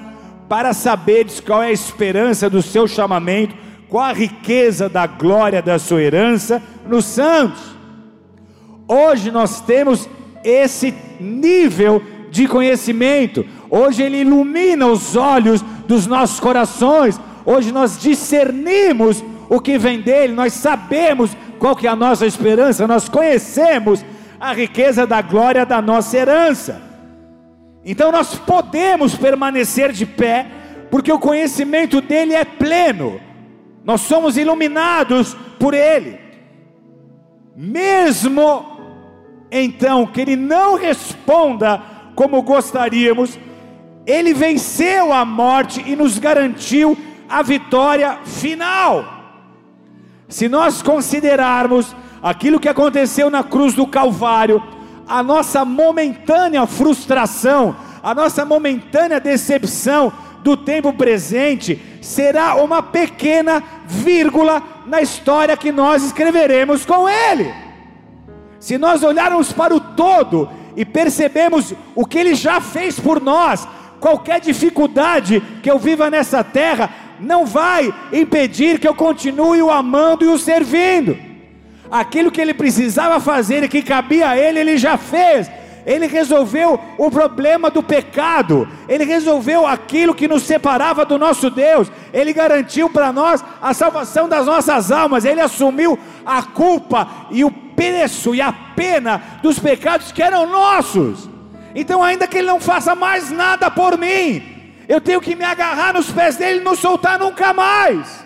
para 0.49 0.73
saberes 0.73 1.39
qual 1.39 1.61
é 1.61 1.67
a 1.67 1.71
esperança 1.71 2.49
do 2.49 2.61
seu 2.61 2.87
chamamento, 2.87 3.55
qual 3.89 4.05
a 4.05 4.13
riqueza 4.13 4.87
da 4.87 5.05
glória 5.05 5.61
da 5.61 5.77
sua 5.77 6.01
herança 6.01 6.61
nos 6.87 7.05
santos. 7.05 7.61
Hoje 8.87 9.31
nós 9.31 9.59
temos 9.61 10.09
esse 10.43 10.93
nível 11.19 12.01
de 12.31 12.47
conhecimento. 12.47 13.45
Hoje 13.69 14.03
ele 14.03 14.21
ilumina 14.21 14.87
os 14.87 15.15
olhos 15.15 15.63
dos 15.87 16.05
nossos 16.05 16.39
corações. 16.39 17.19
Hoje 17.45 17.71
nós 17.71 17.97
discernimos 17.99 19.23
o 19.49 19.59
que 19.59 19.77
vem 19.77 20.01
dele, 20.01 20.33
nós 20.33 20.53
sabemos 20.53 21.35
qual 21.57 21.75
que 21.75 21.87
é 21.87 21.89
a 21.89 21.95
nossa 21.95 22.25
esperança, 22.25 22.85
nós 22.85 23.07
conhecemos 23.07 24.03
a 24.39 24.53
riqueza 24.53 25.07
da 25.07 25.21
glória 25.21 25.65
da 25.65 25.81
nossa 25.81 26.17
herança. 26.17 26.81
Então 27.83 28.11
nós 28.11 28.35
podemos 28.35 29.15
permanecer 29.15 29.91
de 29.93 30.05
pé, 30.05 30.45
porque 30.91 31.11
o 31.11 31.19
conhecimento 31.19 32.01
dele 32.01 32.33
é 32.33 32.43
pleno. 32.43 33.19
Nós 33.83 34.01
somos 34.01 34.37
iluminados 34.37 35.35
por 35.57 35.73
ele. 35.73 36.19
Mesmo 37.55 38.77
então 39.49 40.05
que 40.05 40.19
ele 40.19 40.35
não 40.35 40.75
responda 40.75 41.81
como 42.13 42.41
gostaríamos, 42.41 43.39
ele 44.07 44.33
venceu 44.33 45.11
a 45.11 45.25
morte 45.25 45.83
e 45.85 45.93
nos 45.93 46.17
garantiu 46.17 46.97
a 47.27 47.41
vitória 47.41 48.19
final. 48.23 49.03
Se 50.29 50.47
nós 50.47 50.81
considerarmos 50.81 51.93
aquilo 52.23 52.59
que 52.59 52.69
aconteceu 52.69 53.29
na 53.29 53.43
cruz 53.43 53.73
do 53.73 53.85
Calvário, 53.85 54.63
a 55.05 55.21
nossa 55.21 55.65
momentânea 55.65 56.65
frustração, 56.65 57.75
a 58.01 58.15
nossa 58.15 58.45
momentânea 58.45 59.19
decepção 59.19 60.13
do 60.41 60.55
tempo 60.55 60.93
presente 60.93 61.81
será 62.01 62.55
uma 62.55 62.81
pequena 62.81 63.61
vírgula 63.85 64.63
na 64.85 65.01
história 65.01 65.57
que 65.57 65.71
nós 65.71 66.03
escreveremos 66.03 66.85
com 66.85 67.09
Ele. 67.09 67.53
Se 68.57 68.77
nós 68.77 69.03
olharmos 69.03 69.51
para 69.51 69.75
o 69.75 69.79
todo 69.81 70.49
e 70.77 70.85
percebemos 70.85 71.73
o 71.93 72.05
que 72.05 72.17
Ele 72.17 72.35
já 72.35 72.61
fez 72.61 72.97
por 72.97 73.21
nós, 73.21 73.67
qualquer 73.99 74.39
dificuldade 74.39 75.41
que 75.61 75.69
eu 75.69 75.77
viva 75.79 76.09
nessa 76.09 76.43
terra, 76.43 76.89
não 77.19 77.45
vai 77.45 77.93
impedir 78.11 78.79
que 78.79 78.87
eu 78.87 78.95
continue 78.95 79.61
o 79.61 79.71
amando 79.71 80.23
e 80.23 80.27
o 80.27 80.37
servindo. 80.37 81.17
Aquilo 81.89 82.31
que 82.31 82.41
ele 82.41 82.53
precisava 82.53 83.19
fazer 83.19 83.63
e 83.63 83.69
que 83.69 83.81
cabia 83.81 84.29
a 84.29 84.37
ele, 84.37 84.59
ele 84.59 84.77
já 84.77 84.97
fez. 84.97 85.49
Ele 85.85 86.05
resolveu 86.05 86.77
o 86.97 87.09
problema 87.09 87.69
do 87.69 87.81
pecado, 87.81 88.67
ele 88.89 89.05
resolveu 89.05 89.65
aquilo 89.65 90.13
que 90.13 90.27
nos 90.27 90.43
separava 90.43 91.05
do 91.05 91.17
nosso 91.17 91.49
Deus, 91.49 91.89
ele 92.11 92.33
garantiu 92.33 92.89
para 92.89 93.13
nós 93.13 93.41
a 93.61 93.73
salvação 93.73 94.27
das 94.27 94.45
nossas 94.45 94.91
almas, 94.91 95.23
ele 95.23 95.39
assumiu 95.39 95.97
a 96.25 96.43
culpa 96.43 97.07
e 97.31 97.45
o 97.45 97.49
preço 97.49 98.35
e 98.35 98.41
a 98.41 98.51
pena 98.51 99.39
dos 99.41 99.59
pecados 99.59 100.11
que 100.11 100.21
eram 100.21 100.45
nossos. 100.51 101.29
Então, 101.75 102.01
ainda 102.03 102.27
que 102.27 102.37
ele 102.37 102.47
não 102.47 102.59
faça 102.59 102.95
mais 102.95 103.31
nada 103.31 103.69
por 103.69 103.97
mim, 103.97 104.57
eu 104.87 105.01
tenho 105.01 105.21
que 105.21 105.35
me 105.35 105.43
agarrar 105.43 105.93
nos 105.93 106.11
pés 106.11 106.37
dele 106.37 106.61
e 106.61 106.63
não 106.63 106.75
soltar 106.75 107.19
nunca 107.19 107.53
mais. 107.53 108.25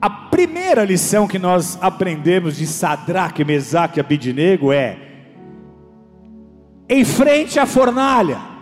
A 0.00 0.10
primeira 0.10 0.84
lição 0.84 1.26
que 1.26 1.38
nós 1.38 1.78
aprendemos 1.80 2.56
de 2.56 2.66
Sadraque, 2.66 3.44
Mesaque 3.44 3.98
e 3.98 4.00
Abidinego 4.00 4.72
é: 4.72 4.96
em 6.88 7.04
frente 7.04 7.58
à 7.58 7.66
fornalha. 7.66 8.55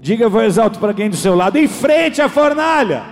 Diga 0.00 0.28
voz 0.28 0.58
alto 0.58 0.78
para 0.78 0.94
quem 0.94 1.10
do 1.10 1.16
seu 1.16 1.34
lado: 1.34 1.58
em 1.58 1.66
frente 1.66 2.22
à 2.22 2.28
fornalha. 2.28 3.02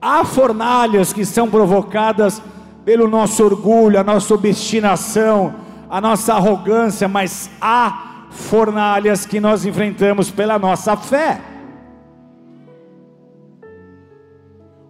Há 0.00 0.24
fornalhas 0.24 1.12
que 1.12 1.24
são 1.24 1.48
provocadas 1.50 2.40
pelo 2.84 3.08
nosso 3.08 3.44
orgulho, 3.44 3.98
a 3.98 4.04
nossa 4.04 4.32
obstinação, 4.32 5.54
a 5.90 6.00
nossa 6.00 6.34
arrogância, 6.34 7.08
mas 7.08 7.50
há 7.60 8.26
fornalhas 8.30 9.26
que 9.26 9.40
nós 9.40 9.64
enfrentamos 9.64 10.30
pela 10.30 10.58
nossa 10.58 10.96
fé. 10.96 11.40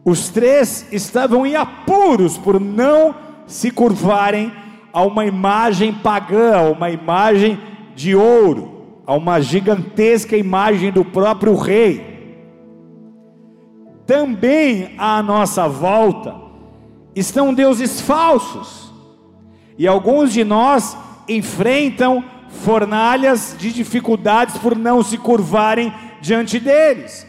Os 0.04 0.28
três 0.28 0.86
estavam 0.90 1.44
em 1.44 1.54
apuros 1.54 2.38
por 2.38 2.60
não 2.60 3.14
se 3.46 3.70
curvarem 3.70 4.52
a 4.92 5.02
uma 5.02 5.26
imagem 5.26 5.92
pagã, 5.92 6.62
uma 6.70 6.90
imagem 6.90 7.58
de 7.94 8.14
ouro, 8.14 8.77
a 9.08 9.14
uma 9.14 9.40
gigantesca 9.40 10.36
imagem 10.36 10.92
do 10.92 11.02
próprio 11.02 11.54
rei 11.56 12.18
também 14.06 14.94
à 14.98 15.22
nossa 15.22 15.66
volta 15.66 16.34
estão 17.14 17.54
deuses 17.54 18.02
falsos, 18.02 18.92
e 19.78 19.86
alguns 19.86 20.32
de 20.32 20.44
nós 20.44 20.96
enfrentam 21.26 22.22
fornalhas 22.48 23.56
de 23.58 23.72
dificuldades 23.72 24.58
por 24.58 24.76
não 24.76 25.02
se 25.02 25.16
curvarem 25.16 25.92
diante 26.20 26.60
deles. 26.60 27.26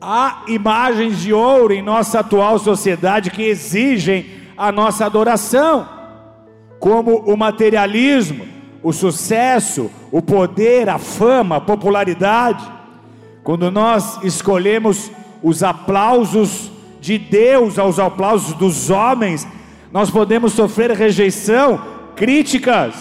Há 0.00 0.42
imagens 0.46 1.18
de 1.18 1.32
ouro 1.32 1.72
em 1.72 1.82
nossa 1.82 2.20
atual 2.20 2.58
sociedade 2.58 3.30
que 3.30 3.42
exigem 3.42 4.26
a 4.56 4.72
nossa 4.72 5.06
adoração, 5.06 5.88
como 6.78 7.18
o 7.18 7.36
materialismo, 7.36 8.59
o 8.82 8.92
sucesso, 8.92 9.90
o 10.10 10.22
poder, 10.22 10.88
a 10.88 10.98
fama, 10.98 11.56
a 11.56 11.60
popularidade. 11.60 12.64
Quando 13.42 13.70
nós 13.70 14.22
escolhemos 14.22 15.10
os 15.42 15.62
aplausos 15.62 16.70
de 17.00 17.18
Deus 17.18 17.78
aos 17.78 17.98
aplausos 17.98 18.54
dos 18.54 18.90
homens, 18.90 19.46
nós 19.92 20.10
podemos 20.10 20.52
sofrer 20.52 20.92
rejeição, 20.92 21.82
críticas. 22.14 22.94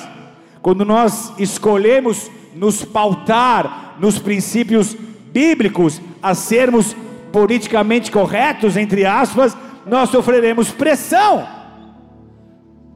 Quando 0.61 0.83
nós 0.83 1.33
escolhemos 1.37 2.29
nos 2.55 2.83
pautar 2.83 3.95
nos 3.99 4.17
princípios 4.17 4.95
bíblicos 5.31 6.01
a 6.21 6.33
sermos 6.33 6.95
politicamente 7.31 8.11
corretos, 8.11 8.75
entre 8.75 9.05
aspas, 9.05 9.55
nós 9.85 10.09
sofreremos 10.09 10.71
pressão. 10.71 11.47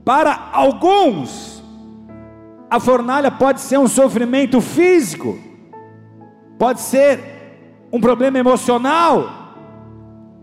Para 0.04 0.50
alguns, 0.52 1.53
a 2.74 2.80
fornalha 2.80 3.30
pode 3.30 3.62
ser 3.62 3.78
um 3.78 3.88
sofrimento 3.88 4.60
físico, 4.60 5.38
pode 6.58 6.82
ser 6.82 7.20
um 7.92 8.02
problema 8.02 8.40
emocional. 8.40 9.30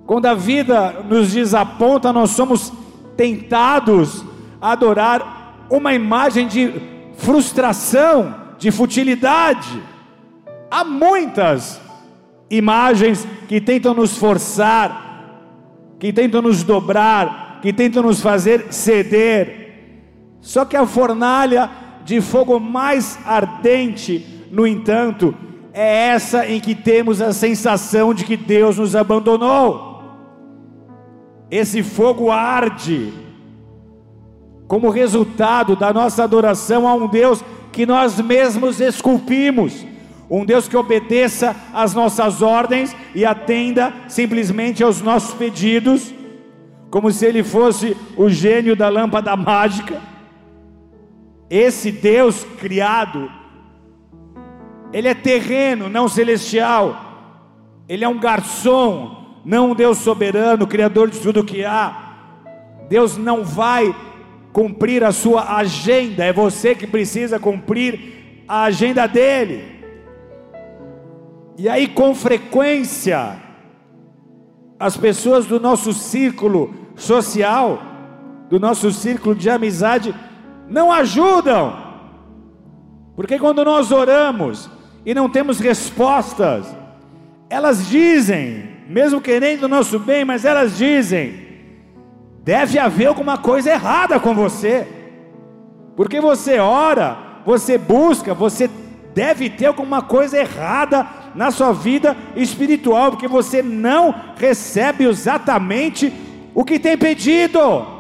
Quando 0.07 0.27
a 0.27 0.35
vida 0.35 1.05
nos 1.09 1.33
desaponta, 1.33 2.13
nós 2.13 2.31
somos 2.31 2.73
tentados 3.17 4.25
a 4.61 4.71
adorar 4.71 5.67
uma 5.69 5.93
imagem 5.93 6.47
de 6.47 6.73
frustração, 7.15 8.33
de 8.61 8.71
futilidade. 8.71 9.83
Há 10.71 10.85
muitas 10.85 11.81
imagens 12.49 13.27
que 13.49 13.61
tentam 13.61 13.93
nos 13.93 14.17
forçar, 14.17 15.35
que 15.99 16.13
tentam 16.13 16.41
nos 16.43 16.63
dobrar, 16.63 17.59
que 17.61 17.73
tentam 17.73 18.05
nos 18.05 18.21
fazer 18.21 18.73
ceder. 18.73 20.39
Só 20.41 20.65
que 20.65 20.77
a 20.77 20.87
fornalha 20.87 21.90
de 22.05 22.21
fogo 22.21 22.59
mais 22.59 23.19
ardente, 23.25 24.47
no 24.51 24.67
entanto, 24.67 25.35
é 25.73 26.09
essa 26.09 26.47
em 26.47 26.61
que 26.61 26.75
temos 26.75 27.21
a 27.21 27.33
sensação 27.33 28.13
de 28.13 28.25
que 28.25 28.37
Deus 28.37 28.79
nos 28.79 28.97
abandonou. 28.97 29.89
Esse 31.51 31.83
fogo 31.83 32.31
arde 32.31 33.13
como 34.67 34.91
resultado 34.91 35.75
da 35.75 35.93
nossa 35.93 36.23
adoração 36.23 36.87
a 36.87 36.95
um 36.95 37.09
Deus 37.09 37.45
que 37.73 37.85
nós 37.85 38.21
mesmos 38.21 38.81
esculpimos 38.81 39.87
um 40.31 40.45
Deus 40.45 40.69
que 40.69 40.77
obedeça 40.77 41.57
às 41.75 41.93
nossas 41.93 42.41
ordens 42.41 42.95
e 43.15 43.25
atenda 43.25 43.93
simplesmente 44.07 44.83
aos 44.83 45.03
nossos 45.03 45.35
pedidos, 45.35 46.15
como 46.89 47.11
se 47.11 47.27
ele 47.27 47.43
fosse 47.43 47.97
o 48.17 48.31
gênio 48.31 48.77
da 48.77 48.89
lâmpada 48.89 49.35
mágica. 49.35 50.01
Esse 51.51 51.91
Deus 51.91 52.45
criado, 52.61 53.29
ele 54.93 55.09
é 55.09 55.15
terreno, 55.15 55.89
não 55.89 56.09
celestial. 56.09 57.09
Ele 57.89 58.05
é 58.05 58.09
um 58.09 58.21
garçom, 58.21 59.41
não 59.45 59.73
um 59.73 59.75
Deus 59.75 59.99
soberano, 59.99 60.65
criador 60.65 61.11
de 61.11 61.19
tudo 61.19 61.45
que 61.45 61.65
há. 61.65 62.11
Deus 62.89 63.17
não 63.17 63.45
vai 63.45 63.93
cumprir 64.53 65.03
a 65.03 65.11
sua 65.11 65.57
agenda, 65.57 66.25
é 66.25 66.33
você 66.33 66.75
que 66.75 66.87
precisa 66.87 67.39
cumprir 67.39 68.45
a 68.47 68.65
agenda 68.65 69.07
dele. 69.09 69.81
E 71.59 71.69
aí, 71.69 71.89
com 71.89 72.15
frequência, 72.15 73.37
as 74.79 74.97
pessoas 74.97 75.47
do 75.47 75.61
nosso 75.61 75.93
círculo 75.93 76.75
social, 76.97 77.83
do 78.49 78.59
nosso 78.59 78.91
círculo 78.93 79.35
de 79.35 79.51
amizade, 79.51 80.15
não 80.71 80.93
ajudam, 80.93 81.77
porque 83.17 83.39
quando 83.39 83.65
nós 83.65 83.91
oramos 83.91 84.71
e 85.05 85.13
não 85.13 85.29
temos 85.29 85.59
respostas, 85.59 86.65
elas 87.51 87.89
dizem, 87.89 88.71
mesmo 88.89 89.21
querendo 89.21 89.65
o 89.65 89.69
nosso 89.69 89.99
bem, 89.99 90.25
mas 90.25 90.45
elas 90.45 90.79
dizem: 90.79 91.35
deve 92.45 92.79
haver 92.79 93.07
alguma 93.07 93.37
coisa 93.37 93.71
errada 93.71 94.21
com 94.21 94.33
você, 94.33 94.87
porque 95.97 96.21
você 96.21 96.61
ora, 96.61 97.19
você 97.45 97.77
busca, 97.77 98.33
você 98.33 98.71
deve 99.13 99.51
ter 99.51 99.67
alguma 99.67 100.01
coisa 100.01 100.39
errada 100.39 101.05
na 101.35 101.51
sua 101.51 101.73
vida 101.73 102.17
espiritual, 102.37 103.11
porque 103.11 103.27
você 103.27 103.61
não 103.61 104.15
recebe 104.37 105.05
exatamente 105.05 106.13
o 106.55 106.65
que 106.65 106.79
tem 106.79 106.97
pedido. 106.97 108.00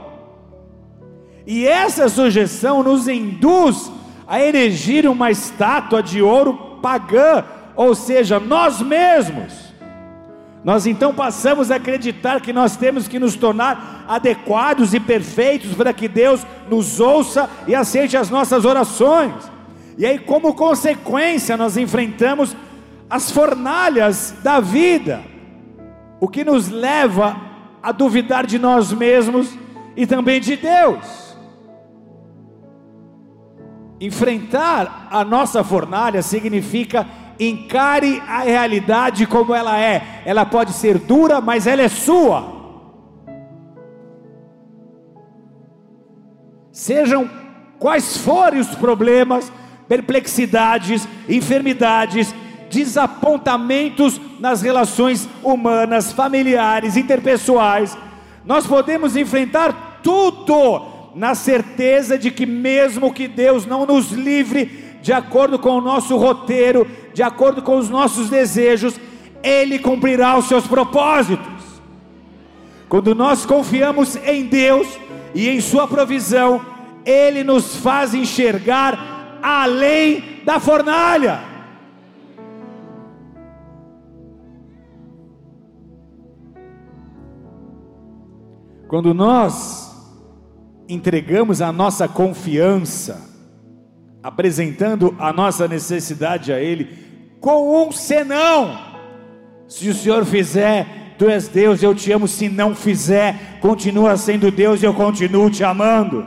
E 1.46 1.66
essa 1.66 2.08
sugestão 2.08 2.82
nos 2.82 3.08
induz 3.08 3.90
a 4.26 4.40
erigir 4.40 5.08
uma 5.08 5.30
estátua 5.30 6.02
de 6.02 6.22
ouro 6.22 6.78
pagã, 6.80 7.44
ou 7.74 7.94
seja, 7.94 8.38
nós 8.38 8.80
mesmos. 8.80 9.70
Nós 10.62 10.86
então 10.86 11.14
passamos 11.14 11.70
a 11.70 11.76
acreditar 11.76 12.40
que 12.40 12.52
nós 12.52 12.76
temos 12.76 13.08
que 13.08 13.18
nos 13.18 13.34
tornar 13.34 14.04
adequados 14.06 14.92
e 14.92 15.00
perfeitos 15.00 15.74
para 15.74 15.92
que 15.92 16.06
Deus 16.06 16.46
nos 16.68 17.00
ouça 17.00 17.48
e 17.66 17.74
aceite 17.74 18.16
as 18.16 18.28
nossas 18.28 18.64
orações. 18.64 19.32
E 19.96 20.04
aí, 20.04 20.18
como 20.18 20.54
consequência, 20.54 21.56
nós 21.56 21.76
enfrentamos 21.76 22.54
as 23.08 23.30
fornalhas 23.30 24.34
da 24.42 24.60
vida, 24.60 25.20
o 26.20 26.28
que 26.28 26.44
nos 26.44 26.68
leva 26.68 27.36
a 27.82 27.90
duvidar 27.90 28.46
de 28.46 28.58
nós 28.58 28.92
mesmos 28.92 29.58
e 29.96 30.06
também 30.06 30.40
de 30.40 30.56
Deus. 30.56 31.29
Enfrentar 34.00 35.08
a 35.10 35.22
nossa 35.22 35.62
fornalha 35.62 36.22
significa 36.22 37.06
encare 37.38 38.22
a 38.26 38.40
realidade 38.40 39.26
como 39.26 39.54
ela 39.54 39.78
é. 39.78 40.22
Ela 40.24 40.46
pode 40.46 40.72
ser 40.72 40.98
dura, 40.98 41.40
mas 41.40 41.66
ela 41.66 41.82
é 41.82 41.88
sua. 41.88 42.60
Sejam 46.72 47.28
quais 47.78 48.16
forem 48.16 48.60
os 48.60 48.74
problemas, 48.74 49.52
perplexidades, 49.86 51.06
enfermidades, 51.28 52.34
desapontamentos 52.70 54.18
nas 54.38 54.62
relações 54.62 55.28
humanas, 55.42 56.10
familiares, 56.10 56.96
interpessoais. 56.96 57.98
Nós 58.46 58.66
podemos 58.66 59.14
enfrentar 59.14 60.00
tudo 60.02 60.89
na 61.14 61.34
certeza 61.34 62.18
de 62.18 62.30
que, 62.30 62.46
mesmo 62.46 63.12
que 63.12 63.26
Deus 63.26 63.66
não 63.66 63.84
nos 63.86 64.12
livre 64.12 64.98
de 65.02 65.12
acordo 65.12 65.58
com 65.58 65.70
o 65.70 65.80
nosso 65.80 66.16
roteiro, 66.16 66.86
de 67.12 67.22
acordo 67.22 67.62
com 67.62 67.76
os 67.76 67.88
nossos 67.88 68.28
desejos, 68.28 68.98
Ele 69.42 69.78
cumprirá 69.78 70.36
os 70.36 70.46
seus 70.46 70.66
propósitos. 70.66 71.80
Quando 72.88 73.14
nós 73.14 73.46
confiamos 73.46 74.16
em 74.16 74.46
Deus 74.46 74.86
e 75.34 75.48
em 75.48 75.60
Sua 75.60 75.86
provisão, 75.86 76.60
Ele 77.04 77.42
nos 77.42 77.76
faz 77.76 78.14
enxergar 78.14 79.38
além 79.42 80.42
da 80.44 80.60
fornalha. 80.60 81.40
Quando 88.88 89.14
nós 89.14 89.89
entregamos 90.92 91.62
a 91.62 91.72
nossa 91.72 92.08
confiança, 92.08 93.28
apresentando 94.22 95.14
a 95.18 95.32
nossa 95.32 95.66
necessidade 95.68 96.52
a 96.52 96.60
Ele, 96.60 96.88
com 97.40 97.86
um 97.86 97.92
senão, 97.92 98.78
se 99.68 99.88
o 99.88 99.94
Senhor 99.94 100.24
fizer, 100.24 101.14
Tu 101.16 101.28
és 101.28 101.48
Deus, 101.48 101.82
eu 101.82 101.94
te 101.94 102.10
amo, 102.12 102.26
se 102.26 102.48
não 102.48 102.74
fizer, 102.74 103.58
continua 103.60 104.16
sendo 104.16 104.50
Deus 104.50 104.82
e 104.82 104.86
eu 104.86 104.94
continuo 104.94 105.50
te 105.50 105.62
amando. 105.62 106.26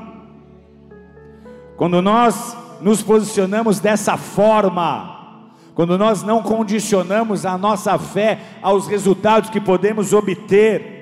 Quando 1.75 1.99
nós 1.99 2.55
nos 2.79 3.01
posicionamos 3.01 3.79
dessa 3.79 4.17
forma, 4.17 5.41
quando 5.73 5.97
nós 5.97 6.21
não 6.21 6.43
condicionamos 6.43 7.43
a 7.43 7.57
nossa 7.57 7.97
fé 7.97 8.39
aos 8.61 8.85
resultados 8.85 9.49
que 9.49 9.59
podemos 9.59 10.13
obter, 10.13 10.92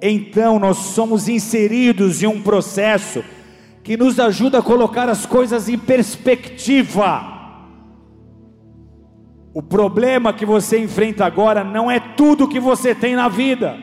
então 0.00 0.58
nós 0.58 0.76
somos 0.78 1.28
inseridos 1.28 2.22
em 2.22 2.26
um 2.26 2.42
processo 2.42 3.24
que 3.82 3.96
nos 3.96 4.18
ajuda 4.18 4.58
a 4.58 4.62
colocar 4.62 5.08
as 5.08 5.24
coisas 5.24 5.68
em 5.68 5.78
perspectiva. 5.78 7.34
O 9.54 9.62
problema 9.62 10.32
que 10.32 10.44
você 10.44 10.78
enfrenta 10.78 11.24
agora 11.24 11.64
não 11.64 11.90
é 11.90 11.98
tudo 11.98 12.48
que 12.48 12.60
você 12.60 12.94
tem 12.94 13.14
na 13.16 13.28
vida. 13.28 13.78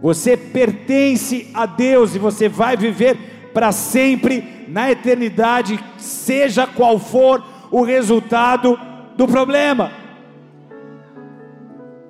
Você 0.00 0.36
pertence 0.36 1.50
a 1.54 1.66
Deus 1.66 2.14
e 2.14 2.18
você 2.18 2.48
vai 2.48 2.76
viver 2.76 3.50
para 3.54 3.72
sempre 3.72 4.66
na 4.68 4.90
eternidade, 4.90 5.82
seja 5.96 6.66
qual 6.66 6.98
for 6.98 7.42
o 7.70 7.82
resultado 7.82 8.78
do 9.16 9.26
problema. 9.26 9.90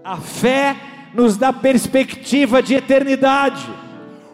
A 0.02 0.16
fé 0.16 0.76
nos 1.14 1.36
dá 1.36 1.52
perspectiva 1.52 2.62
de 2.62 2.74
eternidade. 2.74 3.64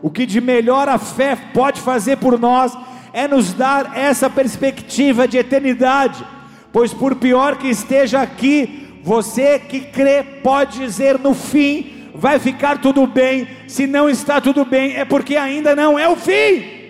O 0.03 0.11
que 0.11 0.25
de 0.25 0.41
melhor 0.41 0.89
a 0.89 0.99
fé 0.99 1.37
pode 1.53 1.81
fazer 1.81 2.17
por 2.17 2.39
nós 2.39 2.77
é 3.13 3.29
nos 3.29 3.53
dar 3.53 3.97
essa 3.97 4.31
perspectiva 4.31 5.29
de 5.29 5.39
eternidade. 5.39 6.25
Pois 6.73 6.95
por 6.95 7.17
pior 7.17 7.57
que 7.57 7.69
esteja 7.69 8.23
aqui, 8.23 9.01
você 9.03 9.59
que 9.59 9.81
crê 9.81 10.23
pode 10.23 10.79
dizer 10.79 11.19
no 11.19 11.35
fim 11.35 12.11
vai 12.15 12.39
ficar 12.39 12.79
tudo 12.79 13.07
bem. 13.07 13.47
Se 13.67 13.87
não 13.87 14.09
está 14.09 14.41
tudo 14.41 14.65
bem, 14.65 14.97
é 14.97 15.05
porque 15.05 15.37
ainda 15.37 15.77
não 15.77 15.99
é 15.99 16.09
o 16.09 16.17
fim 16.17 16.81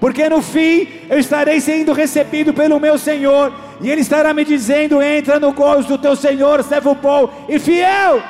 porque 0.00 0.28
no 0.28 0.40
fim 0.40 0.86
eu 1.10 1.18
estarei 1.18 1.60
sendo 1.60 1.92
recebido 1.92 2.52
pelo 2.52 2.78
meu 2.78 2.96
Senhor, 2.98 3.52
e 3.80 3.90
Ele 3.90 4.00
estará 4.00 4.32
me 4.32 4.44
dizendo: 4.44 5.02
entra 5.02 5.40
no 5.40 5.52
gozo 5.52 5.88
do 5.88 5.98
teu 5.98 6.14
Senhor, 6.14 6.62
servo 6.62 6.94
bom 6.94 7.30
e 7.48 7.58
fiel. 7.58 8.22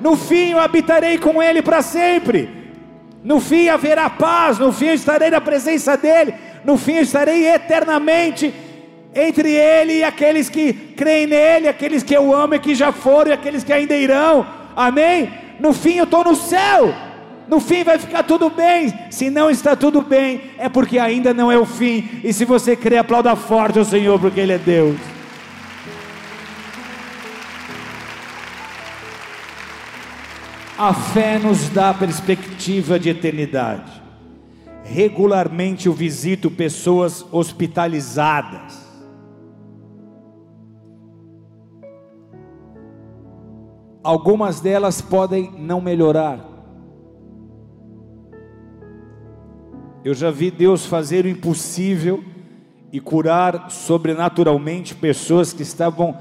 No 0.00 0.16
fim 0.16 0.50
eu 0.50 0.60
habitarei 0.60 1.18
com 1.18 1.42
Ele 1.42 1.62
para 1.62 1.82
sempre. 1.82 2.48
No 3.22 3.40
fim 3.40 3.68
haverá 3.68 4.10
paz, 4.10 4.58
no 4.58 4.72
fim 4.72 4.86
eu 4.86 4.94
estarei 4.94 5.30
na 5.30 5.40
presença 5.40 5.96
dEle, 5.96 6.34
no 6.64 6.76
fim 6.76 6.94
eu 6.94 7.02
estarei 7.02 7.46
eternamente 7.46 8.52
entre 9.14 9.50
Ele 9.50 9.98
e 9.98 10.04
aqueles 10.04 10.48
que 10.48 10.72
creem 10.72 11.26
nele, 11.26 11.68
aqueles 11.68 12.02
que 12.02 12.14
eu 12.14 12.34
amo 12.34 12.54
e 12.54 12.58
que 12.58 12.74
já 12.74 12.90
foram, 12.90 13.30
e 13.30 13.34
aqueles 13.34 13.62
que 13.62 13.72
ainda 13.72 13.94
irão. 13.94 14.46
Amém? 14.74 15.30
No 15.60 15.72
fim 15.72 15.96
eu 15.96 16.04
estou 16.04 16.24
no 16.24 16.34
céu. 16.34 16.92
No 17.48 17.60
fim 17.60 17.84
vai 17.84 17.98
ficar 17.98 18.22
tudo 18.22 18.48
bem. 18.48 18.92
Se 19.10 19.28
não 19.28 19.50
está 19.50 19.76
tudo 19.76 20.00
bem, 20.00 20.40
é 20.58 20.68
porque 20.68 20.98
ainda 20.98 21.34
não 21.34 21.52
é 21.52 21.58
o 21.58 21.66
fim. 21.66 22.08
E 22.24 22.32
se 22.32 22.44
você 22.44 22.74
crê, 22.74 22.96
aplauda 22.96 23.36
forte 23.36 23.78
o 23.78 23.84
Senhor, 23.84 24.18
porque 24.18 24.40
Ele 24.40 24.52
é 24.52 24.58
Deus. 24.58 24.96
A 30.82 30.92
fé 30.92 31.38
nos 31.38 31.68
dá 31.68 31.94
perspectiva 31.94 32.98
de 32.98 33.08
eternidade. 33.08 34.02
Regularmente 34.82 35.86
eu 35.86 35.92
visito 35.92 36.50
pessoas 36.50 37.24
hospitalizadas. 37.30 38.82
Algumas 44.02 44.58
delas 44.58 45.00
podem 45.00 45.52
não 45.56 45.80
melhorar 45.80 46.50
Eu 50.04 50.14
já 50.14 50.32
vi 50.32 50.50
Deus 50.50 50.84
fazer 50.84 51.24
o 51.24 51.28
impossível 51.28 52.24
e 52.90 52.98
curar 52.98 53.70
sobrenaturalmente 53.70 54.96
pessoas 54.96 55.52
que 55.52 55.62
estavam 55.62 56.18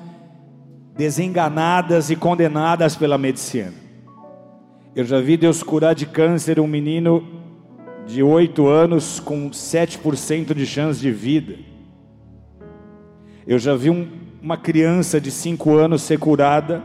desenganadas 0.96 2.12
e 2.12 2.16
condenadas 2.16 2.96
pela 2.96 3.18
medicina. 3.18 3.81
Eu 4.94 5.06
já 5.06 5.22
vi 5.22 5.38
Deus 5.38 5.64
curar 5.64 5.96
de 5.96 6.06
câncer 6.06 6.60
um 6.60 6.68
menino 6.68 7.26
de 8.06 8.22
8 8.22 8.68
anos 8.68 9.22
com 9.22 9.50
7% 9.50 10.54
de 10.54 10.66
chance 10.66 11.00
de 11.00 11.10
vida. 11.10 11.56
Eu 13.48 13.58
já 13.58 13.74
vi 13.74 13.90
um, 13.90 14.06
uma 14.42 14.58
criança 14.58 15.22
de 15.22 15.32
5 15.32 15.78
anos 15.78 16.02
ser 16.02 16.20
curada 16.20 16.84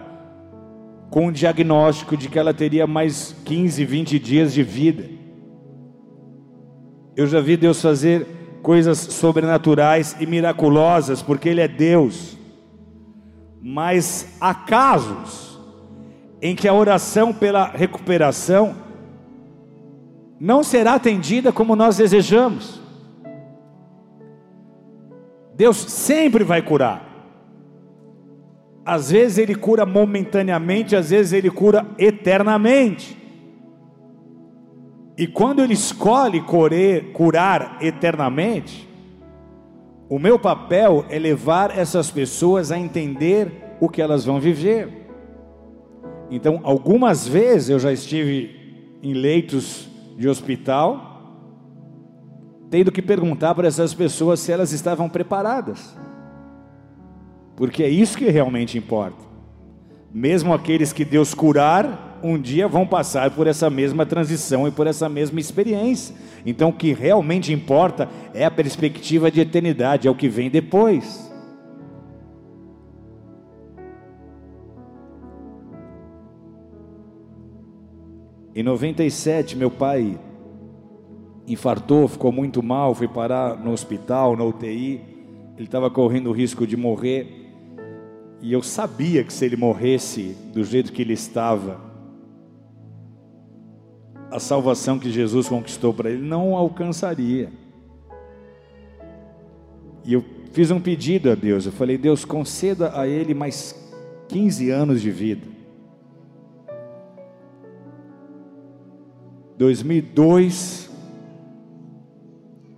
com 1.10 1.26
o 1.26 1.32
diagnóstico 1.32 2.16
de 2.16 2.28
que 2.28 2.38
ela 2.38 2.54
teria 2.54 2.86
mais 2.86 3.34
15, 3.44 3.84
20 3.84 4.18
dias 4.20 4.54
de 4.54 4.62
vida. 4.62 5.04
Eu 7.16 7.26
já 7.26 7.40
vi 7.40 7.56
Deus 7.56 7.82
fazer 7.82 8.24
coisas 8.62 8.98
sobrenaturais 8.98 10.14
e 10.20 10.26
miraculosas, 10.26 11.22
porque 11.22 11.48
Ele 11.48 11.60
é 11.60 11.66
Deus. 11.66 12.38
Mas 13.60 14.36
há 14.40 14.54
casos 14.54 15.55
em 16.46 16.54
que 16.54 16.68
a 16.68 16.72
oração 16.72 17.32
pela 17.32 17.66
recuperação 17.66 18.76
não 20.38 20.62
será 20.62 20.94
atendida 20.94 21.50
como 21.50 21.74
nós 21.74 21.96
desejamos. 21.96 22.80
Deus 25.56 25.76
sempre 25.76 26.44
vai 26.44 26.62
curar. 26.62 27.04
Às 28.84 29.10
vezes 29.10 29.38
Ele 29.38 29.56
cura 29.56 29.84
momentaneamente, 29.84 30.94
às 30.94 31.10
vezes 31.10 31.32
Ele 31.32 31.50
cura 31.50 31.84
eternamente. 31.98 33.20
E 35.18 35.26
quando 35.26 35.60
Ele 35.60 35.74
escolhe 35.74 36.44
curar 37.12 37.78
eternamente, 37.80 38.88
o 40.08 40.16
meu 40.16 40.38
papel 40.38 41.04
é 41.08 41.18
levar 41.18 41.76
essas 41.76 42.08
pessoas 42.08 42.70
a 42.70 42.78
entender 42.78 43.50
o 43.80 43.88
que 43.88 44.00
elas 44.00 44.24
vão 44.24 44.38
viver. 44.38 45.05
Então, 46.30 46.60
algumas 46.64 47.26
vezes 47.26 47.70
eu 47.70 47.78
já 47.78 47.92
estive 47.92 48.98
em 49.02 49.12
leitos 49.12 49.88
de 50.16 50.28
hospital, 50.28 51.12
tendo 52.70 52.90
que 52.90 53.00
perguntar 53.00 53.54
para 53.54 53.68
essas 53.68 53.94
pessoas 53.94 54.40
se 54.40 54.50
elas 54.50 54.72
estavam 54.72 55.08
preparadas, 55.08 55.96
porque 57.54 57.82
é 57.82 57.88
isso 57.88 58.18
que 58.18 58.28
realmente 58.28 58.76
importa. 58.76 59.24
Mesmo 60.12 60.52
aqueles 60.52 60.92
que 60.92 61.04
Deus 61.04 61.34
curar, 61.34 62.18
um 62.22 62.40
dia 62.40 62.66
vão 62.66 62.86
passar 62.86 63.30
por 63.30 63.46
essa 63.46 63.68
mesma 63.68 64.06
transição 64.06 64.66
e 64.66 64.70
por 64.70 64.86
essa 64.86 65.08
mesma 65.08 65.38
experiência. 65.38 66.14
Então, 66.44 66.70
o 66.70 66.72
que 66.72 66.92
realmente 66.92 67.52
importa 67.52 68.08
é 68.34 68.44
a 68.44 68.50
perspectiva 68.50 69.30
de 69.30 69.40
eternidade, 69.40 70.08
é 70.08 70.10
o 70.10 70.14
que 70.14 70.28
vem 70.28 70.50
depois. 70.50 71.30
Em 78.56 78.62
97, 78.62 79.54
meu 79.54 79.70
pai 79.70 80.18
infartou, 81.46 82.08
ficou 82.08 82.32
muito 82.32 82.62
mal, 82.62 82.94
foi 82.94 83.06
parar 83.06 83.54
no 83.62 83.70
hospital, 83.70 84.34
na 84.34 84.44
UTI. 84.44 84.98
Ele 85.58 85.66
estava 85.66 85.90
correndo 85.90 86.30
o 86.30 86.32
risco 86.32 86.66
de 86.66 86.74
morrer. 86.74 87.52
E 88.40 88.50
eu 88.50 88.62
sabia 88.62 89.22
que 89.22 89.30
se 89.30 89.44
ele 89.44 89.56
morresse 89.56 90.34
do 90.54 90.64
jeito 90.64 90.90
que 90.90 91.02
ele 91.02 91.12
estava, 91.12 91.78
a 94.30 94.40
salvação 94.40 94.98
que 94.98 95.12
Jesus 95.12 95.50
conquistou 95.50 95.92
para 95.92 96.08
ele 96.10 96.22
não 96.22 96.56
alcançaria. 96.56 97.52
E 100.02 100.14
eu 100.14 100.24
fiz 100.52 100.70
um 100.70 100.80
pedido 100.80 101.30
a 101.30 101.34
Deus. 101.34 101.66
Eu 101.66 101.72
falei: 101.72 101.98
Deus, 101.98 102.24
conceda 102.24 102.98
a 102.98 103.06
ele 103.06 103.34
mais 103.34 103.74
15 104.30 104.70
anos 104.70 105.02
de 105.02 105.10
vida. 105.10 105.55
2002, 109.58 110.90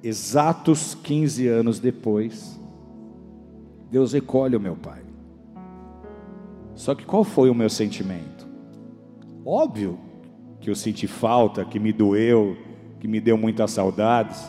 exatos 0.03 0.95
15 0.95 1.49
anos 1.49 1.81
depois, 1.81 2.59
Deus 3.91 4.13
recolhe 4.13 4.55
o 4.57 4.61
meu 4.61 4.77
pai. 4.77 5.03
Só 6.75 6.95
que 6.95 7.05
qual 7.05 7.25
foi 7.25 7.51
o 7.51 7.55
meu 7.55 7.69
sentimento? 7.69 8.47
Óbvio 9.45 9.99
que 10.61 10.71
eu 10.71 10.75
senti 10.77 11.09
falta, 11.09 11.65
que 11.65 11.81
me 11.81 11.93
doeu, 11.93 12.57
que 13.01 13.09
me 13.09 13.21
deu 13.21 13.37
muitas 13.37 13.73
saudades. 13.73 14.49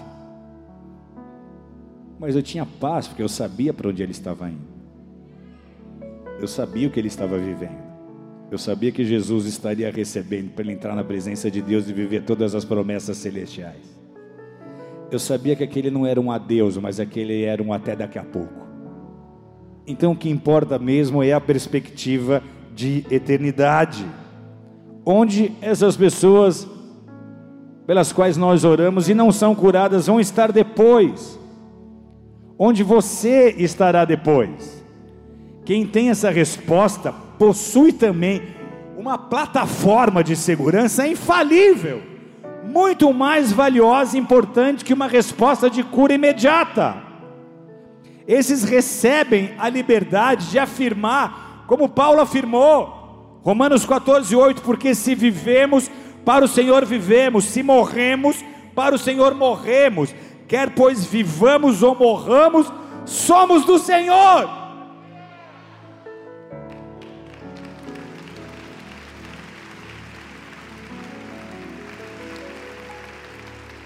Mas 2.19 2.35
eu 2.35 2.43
tinha 2.43 2.65
paz, 2.65 3.07
porque 3.07 3.23
eu 3.23 3.29
sabia 3.29 3.73
para 3.73 3.89
onde 3.89 4.03
ele 4.03 4.11
estava 4.11 4.49
indo. 4.49 4.67
Eu 6.39 6.47
sabia 6.47 6.87
o 6.87 6.91
que 6.91 6.99
ele 6.99 7.07
estava 7.07 7.37
vivendo. 7.37 7.88
Eu 8.51 8.57
sabia 8.57 8.91
que 8.91 9.05
Jesus 9.05 9.45
estaria 9.45 9.91
recebendo 9.91 10.51
para 10.51 10.63
ele 10.63 10.73
entrar 10.73 10.95
na 10.95 11.03
presença 11.03 11.51
de 11.51 11.61
Deus 11.61 11.87
e 11.87 11.93
viver 11.93 12.23
todas 12.23 12.55
as 12.55 12.65
promessas 12.65 13.17
celestiais. 13.17 13.99
Eu 15.11 15.19
sabia 15.19 15.55
que 15.55 15.63
aquele 15.63 15.89
não 15.91 16.05
era 16.05 16.19
um 16.19 16.31
adeus, 16.31 16.77
mas 16.77 16.99
aquele 16.99 17.43
era 17.43 17.61
um 17.61 17.71
até 17.73 17.95
daqui 17.95 18.17
a 18.17 18.23
pouco. 18.23 18.67
Então 19.85 20.11
o 20.11 20.15
que 20.15 20.29
importa 20.29 20.77
mesmo 20.79 21.23
é 21.23 21.33
a 21.33 21.41
perspectiva 21.41 22.43
de 22.75 23.05
eternidade 23.09 24.05
onde 25.05 25.51
essas 25.59 25.97
pessoas 25.97 26.67
pelas 27.87 28.13
quais 28.13 28.37
nós 28.37 28.63
oramos 28.63 29.09
e 29.09 29.15
não 29.15 29.31
são 29.31 29.55
curadas 29.55 30.05
vão 30.05 30.19
estar 30.19 30.51
depois, 30.51 31.39
onde 32.57 32.83
você 32.83 33.55
estará 33.57 34.05
depois. 34.05 34.85
Quem 35.65 35.87
tem 35.87 36.09
essa 36.09 36.29
resposta 36.29 37.11
possui 37.39 37.93
também 37.93 38.41
uma 38.97 39.17
plataforma 39.17 40.21
de 40.21 40.35
segurança 40.35 41.07
infalível, 41.07 42.03
muito 42.65 43.13
mais 43.13 43.49
valiosa 43.51 44.17
e 44.17 44.19
importante 44.19 44.83
que 44.83 44.93
uma 44.93 45.07
resposta 45.07 45.69
de 45.69 45.81
cura 45.81 46.13
imediata. 46.13 46.97
Esses 48.27 48.65
recebem 48.65 49.53
a 49.57 49.69
liberdade 49.69 50.51
de 50.51 50.59
afirmar, 50.59 51.63
como 51.65 51.87
Paulo 51.87 52.19
afirmou, 52.19 53.39
Romanos 53.41 53.85
14, 53.85 54.35
8: 54.35 54.61
Porque 54.61 54.93
se 54.93 55.15
vivemos, 55.15 55.89
para 56.25 56.43
o 56.43 56.47
Senhor 56.47 56.85
vivemos, 56.85 57.45
se 57.45 57.63
morremos, 57.63 58.43
para 58.75 58.93
o 58.93 58.99
Senhor 58.99 59.33
morremos, 59.33 60.13
quer 60.45 60.71
pois 60.71 61.05
vivamos 61.05 61.81
ou 61.81 61.95
morramos, 61.95 62.71
somos 63.05 63.63
do 63.63 63.79
Senhor. 63.79 64.58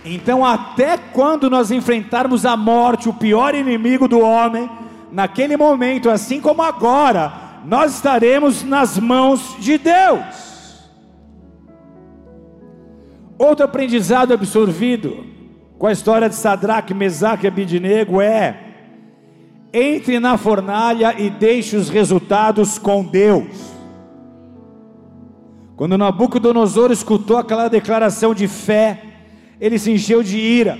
Então, 0.06 0.46
até 0.46 0.98
quando 0.98 1.50
nós 1.50 1.72
enfrentarmos 1.72 2.46
a 2.46 2.58
morte, 2.58 3.08
o 3.08 3.14
pior 3.14 3.56
inimigo 3.56 4.08
do 4.08 4.20
homem, 4.20 4.70
naquele 5.12 5.56
momento, 5.56 6.10
assim 6.10 6.42
como 6.42 6.62
agora, 6.62 7.32
nós 7.66 7.96
estaremos 7.96 8.64
nas 8.64 8.98
mãos 8.98 9.56
de 9.60 9.78
Deus. 9.78 10.54
Outro 13.38 13.66
aprendizado 13.66 14.34
absorvido 14.34 15.26
com 15.78 15.88
a 15.88 15.92
história 15.92 16.30
de 16.30 16.36
Sadraque, 16.36 16.94
Mesaque 16.94 17.46
e 17.46 17.48
Abidinego 17.48 18.22
é: 18.22 18.58
entre 19.74 20.20
na 20.20 20.38
fornalha 20.38 21.16
e 21.18 21.30
deixe 21.30 21.76
os 21.76 21.90
resultados 21.90 22.78
com 22.78 23.04
Deus. 23.04 23.74
Quando 25.76 25.98
Nabucodonosor 25.98 26.92
escutou 26.92 27.38
aquela 27.38 27.68
declaração 27.68 28.34
de 28.34 28.48
fé, 28.48 29.13
ele 29.64 29.80
se 29.80 29.90
encheu 29.90 30.22
de 30.22 30.38
ira. 30.38 30.78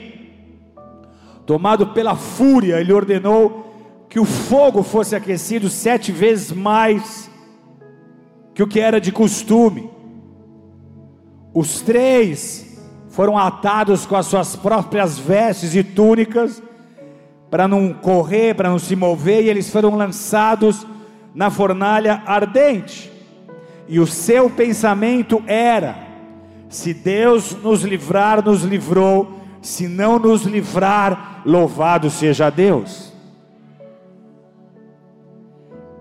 Tomado 1.46 1.88
pela 1.88 2.18
fúria, 2.18 2.82
ele 2.82 2.92
ordenou 2.92 4.06
que 4.10 4.20
o 4.20 4.26
fogo 4.26 4.84
fosse 4.84 5.16
aquecido 5.16 5.70
sete 5.70 6.12
vezes 6.12 6.52
mais 6.52 7.32
que 8.54 8.62
o 8.62 8.68
que 8.68 8.82
era 8.82 9.00
de 9.00 9.10
costume. 9.10 9.90
Os 11.54 11.80
três 11.80 12.78
foram 13.08 13.38
atados 13.38 14.06
com 14.06 14.18
as 14.18 14.26
suas 14.26 14.54
próprias 14.54 15.18
vestes 15.18 15.74
e 15.74 15.82
túnicas, 15.82 16.62
para 17.50 17.70
não 17.70 17.94
correr, 17.94 18.54
para 18.54 18.70
não 18.70 18.80
se 18.80 18.98
mover, 18.98 19.46
e 19.46 19.50
eles 19.50 19.70
foram 19.70 19.96
lançados 19.96 20.86
na 21.34 21.50
fornalha 21.50 22.22
ardente. 22.26 23.10
E 23.88 23.98
o 23.98 24.06
seu 24.06 24.50
pensamento 24.50 25.42
era: 25.48 26.03
se 26.74 26.92
Deus 26.92 27.56
nos 27.62 27.84
livrar, 27.84 28.44
nos 28.44 28.64
livrou. 28.64 29.40
Se 29.62 29.88
não 29.88 30.18
nos 30.18 30.42
livrar, 30.42 31.44
louvado 31.46 32.10
seja 32.10 32.50
Deus. 32.50 33.14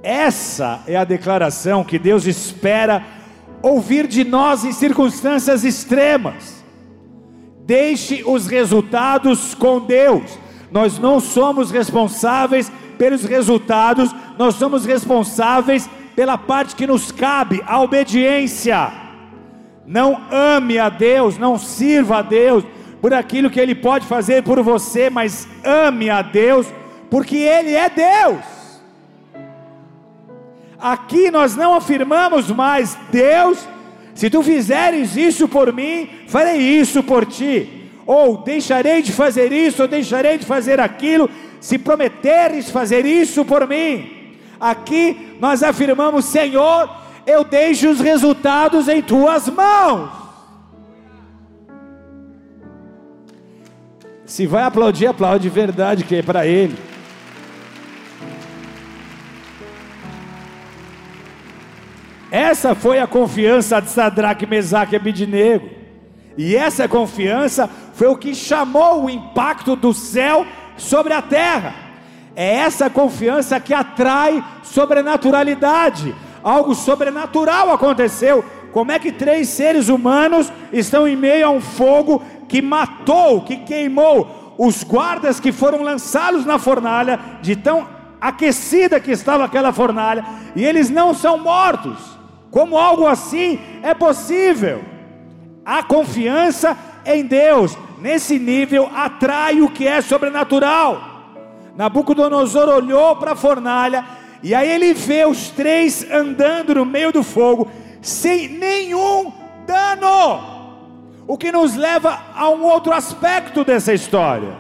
Essa 0.03 0.83
é 0.87 0.97
a 0.97 1.05
declaração 1.05 1.85
que 1.85 1.99
Deus 1.99 2.27
espera 2.27 3.05
ouvir 3.61 4.07
de 4.07 4.25
nós 4.25 4.65
em 4.65 4.73
circunstâncias 4.73 5.63
extremas. 5.63 6.65
Deixe 7.67 8.25
os 8.27 8.47
resultados 8.47 9.55
com 9.55 9.79
Deus. 9.79 10.39
Nós 10.71 10.99
não 10.99 11.21
somos 11.21 11.71
responsáveis 11.71 12.73
pelos 12.97 13.25
resultados, 13.25 14.13
nós 14.39 14.55
somos 14.55 14.87
responsáveis 14.87 15.89
pela 16.17 16.39
parte 16.39 16.75
que 16.75 16.87
nos 16.87 17.13
cabe, 17.13 17.63
a 17.67 17.81
obediência. 17.81 19.02
Não 19.87 20.23
ame 20.31 20.79
a 20.79 20.89
Deus, 20.89 21.39
não 21.39 21.59
sirva 21.59 22.19
a 22.19 22.23
Deus 22.23 22.65
por 23.01 23.13
aquilo 23.13 23.51
que 23.51 23.59
Ele 23.59 23.75
pode 23.75 24.07
fazer 24.07 24.43
por 24.43 24.63
você, 24.63 25.11
mas 25.11 25.49
ame 25.65 26.09
a 26.09 26.23
Deus, 26.23 26.67
porque 27.11 27.37
Ele 27.37 27.75
é 27.75 27.89
Deus. 27.89 28.45
Aqui 30.79 31.31
nós 31.31 31.57
não 31.57 31.75
afirmamos 31.75 32.51
mais, 32.51 32.97
Deus, 33.11 33.69
se 34.15 34.29
tu 34.29 34.43
fizeres 34.43 35.17
isso 35.17 35.49
por 35.49 35.73
mim, 35.73 36.09
farei 36.29 36.59
isso 36.59 37.03
por 37.03 37.25
ti, 37.25 37.91
ou 38.07 38.39
deixarei 38.39 39.03
de 39.03 39.13
fazer 39.13 39.53
isso, 39.53 39.83
ou 39.83 39.89
deixarei 39.89 40.39
de 40.39 40.47
fazer 40.47 40.81
aquilo, 40.81 41.31
se 41.61 41.79
prometeres 41.79 42.71
fazer 42.71 43.07
isso 43.07 43.45
por 43.45 43.67
mim. 43.69 44.37
Aqui 44.61 45.37
nós 45.41 45.63
afirmamos, 45.63 46.25
Senhor, 46.25 46.89
eu 47.27 47.45
deixo 47.45 47.89
os 47.91 48.01
resultados 48.01 48.89
em 48.89 49.01
tuas 49.03 49.49
mãos. 49.49 50.11
Se 54.25 54.47
vai 54.47 54.63
aplaudir, 54.63 55.07
aplaude 55.07 55.43
de 55.43 55.51
verdade, 55.51 56.05
que 56.05 56.17
é 56.17 56.23
para 56.23 56.47
ele. 56.47 56.77
Essa 62.31 62.75
foi 62.75 62.99
a 62.99 63.07
confiança 63.07 63.79
de 63.79 63.91
Sadraque, 63.91 64.47
Mesaque 64.47 64.95
e 64.95 64.97
Abidinego. 64.97 65.69
E 66.39 66.57
essa 66.57 66.89
confiança 66.89 67.69
foi 67.93 68.09
o 68.09 68.17
que 68.17 68.35
chamou 68.35 69.05
o 69.05 69.11
impacto 69.11 69.77
do 69.77 69.93
céu 69.93 70.47
sobre 70.79 71.13
a 71.13 71.21
terra. 71.21 71.75
É 72.35 72.55
essa 72.57 72.89
confiança 72.89 73.61
que 73.61 73.75
atrai 73.75 74.43
sobrenaturalidade 74.63 76.15
algo 76.43 76.75
sobrenatural 76.75 77.71
aconteceu. 77.71 78.45
Como 78.73 78.91
é 78.91 78.99
que 78.99 79.13
três 79.13 79.49
seres 79.49 79.89
humanos 79.89 80.51
estão 80.73 81.07
em 81.07 81.17
meio 81.17 81.47
a 81.47 81.51
um 81.51 81.61
fogo 81.61 82.23
que 82.49 82.63
matou, 82.63 83.43
que 83.43 83.57
queimou 83.59 84.55
os 84.59 84.83
guardas 84.83 85.41
que 85.41 85.53
foram 85.53 85.83
lançados 85.83 86.45
na 86.45 86.59
fornalha, 86.59 87.19
de 87.41 87.57
tão 87.57 87.87
aquecida 88.21 89.01
que 89.01 89.11
estava 89.11 89.45
aquela 89.45 89.73
fornalha, 89.73 90.25
e 90.55 90.65
eles 90.65 90.89
não 90.89 91.13
são 91.13 91.39
mortos? 91.39 91.99
Como 92.51 92.77
algo 92.77 93.07
assim 93.07 93.59
é 93.83 93.95
possível? 93.95 94.83
A 95.65 95.83
confiança 95.83 96.77
em 97.05 97.25
Deus, 97.25 97.77
nesse 97.99 98.39
nível, 98.39 98.91
atrai 98.95 99.61
o 99.61 99.71
que 99.71 99.87
é 99.87 100.01
sobrenatural. 100.01 101.13
Nabucodonosor 101.77 102.69
olhou 102.69 103.17
para 103.17 103.33
a 103.33 103.37
fornalha 103.37 104.05
e 104.43 104.55
aí 104.55 104.69
ele 104.69 104.93
vê 104.93 105.25
os 105.25 105.51
três 105.51 106.05
andando 106.11 106.75
no 106.75 106.85
meio 106.85 107.13
do 107.13 107.23
fogo, 107.23 107.71
sem 108.01 108.49
nenhum 108.49 109.33
dano. 109.65 110.53
O 111.27 111.39
que 111.39 111.53
nos 111.53 111.77
leva 111.77 112.19
a 112.35 112.51
um 112.51 112.65
outro 112.65 112.93
aspecto 112.93 113.65
dessa 113.65 113.93
história. 113.93 114.57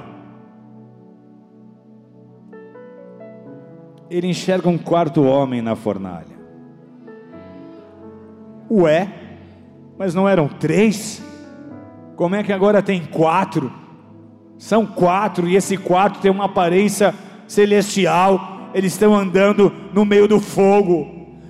Ele 4.09 4.29
enxerga 4.29 4.69
um 4.69 4.79
quarto 4.79 5.25
homem 5.25 5.61
na 5.61 5.75
fornalha. 5.75 6.41
Ué, 8.71 9.09
mas 9.99 10.15
não 10.15 10.29
eram 10.29 10.47
três? 10.47 11.21
Como 12.15 12.37
é 12.37 12.45
que 12.45 12.53
agora 12.53 12.81
tem 12.81 13.05
quatro? 13.05 13.73
São 14.57 14.87
quatro, 14.87 15.49
e 15.49 15.57
esse 15.57 15.77
quarto 15.77 16.21
tem 16.21 16.31
uma 16.31 16.45
aparência 16.45 17.13
celestial 17.49 18.62
eles 18.75 18.93
estão 18.93 19.15
andando 19.15 19.73
no 19.93 20.05
meio 20.05 20.27
do 20.27 20.41
fogo. 20.41 21.07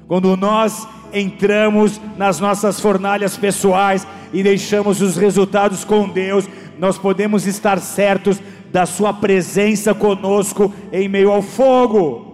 Quando 0.06 0.36
nós 0.36 0.86
entramos 1.12 2.00
nas 2.16 2.40
nossas 2.40 2.80
fornalhas 2.80 3.36
pessoais 3.36 4.06
e 4.32 4.42
deixamos 4.42 5.00
os 5.00 5.16
resultados 5.16 5.84
com 5.84 6.08
Deus, 6.08 6.48
nós 6.78 6.98
podemos 6.98 7.46
estar 7.46 7.78
certos 7.78 8.40
da 8.72 8.86
Sua 8.86 9.12
presença 9.12 9.94
conosco 9.94 10.72
em 10.92 11.08
meio 11.08 11.30
ao 11.30 11.42
fogo. 11.42 12.32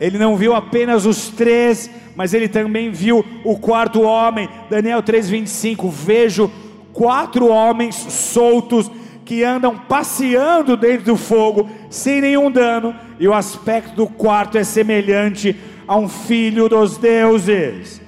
Ele 0.00 0.18
não 0.18 0.36
viu 0.36 0.54
apenas 0.54 1.06
os 1.06 1.28
três, 1.28 1.88
mas 2.14 2.34
ele 2.34 2.48
também 2.48 2.90
viu 2.90 3.24
o 3.44 3.56
quarto 3.56 4.02
homem. 4.02 4.48
Daniel 4.68 5.02
3,25: 5.02 5.90
Vejo 5.90 6.50
quatro 6.92 7.48
homens 7.48 7.94
soltos 7.94 8.90
que 9.26 9.42
andam 9.42 9.76
passeando 9.76 10.76
dentro 10.76 11.06
do 11.06 11.16
fogo 11.16 11.68
sem 11.90 12.20
nenhum 12.20 12.48
dano, 12.48 12.94
e 13.18 13.26
o 13.26 13.34
aspecto 13.34 13.96
do 13.96 14.06
quarto 14.06 14.56
é 14.56 14.62
semelhante 14.62 15.54
a 15.86 15.96
um 15.96 16.08
filho 16.08 16.68
dos 16.68 16.96
deuses. 16.96 18.00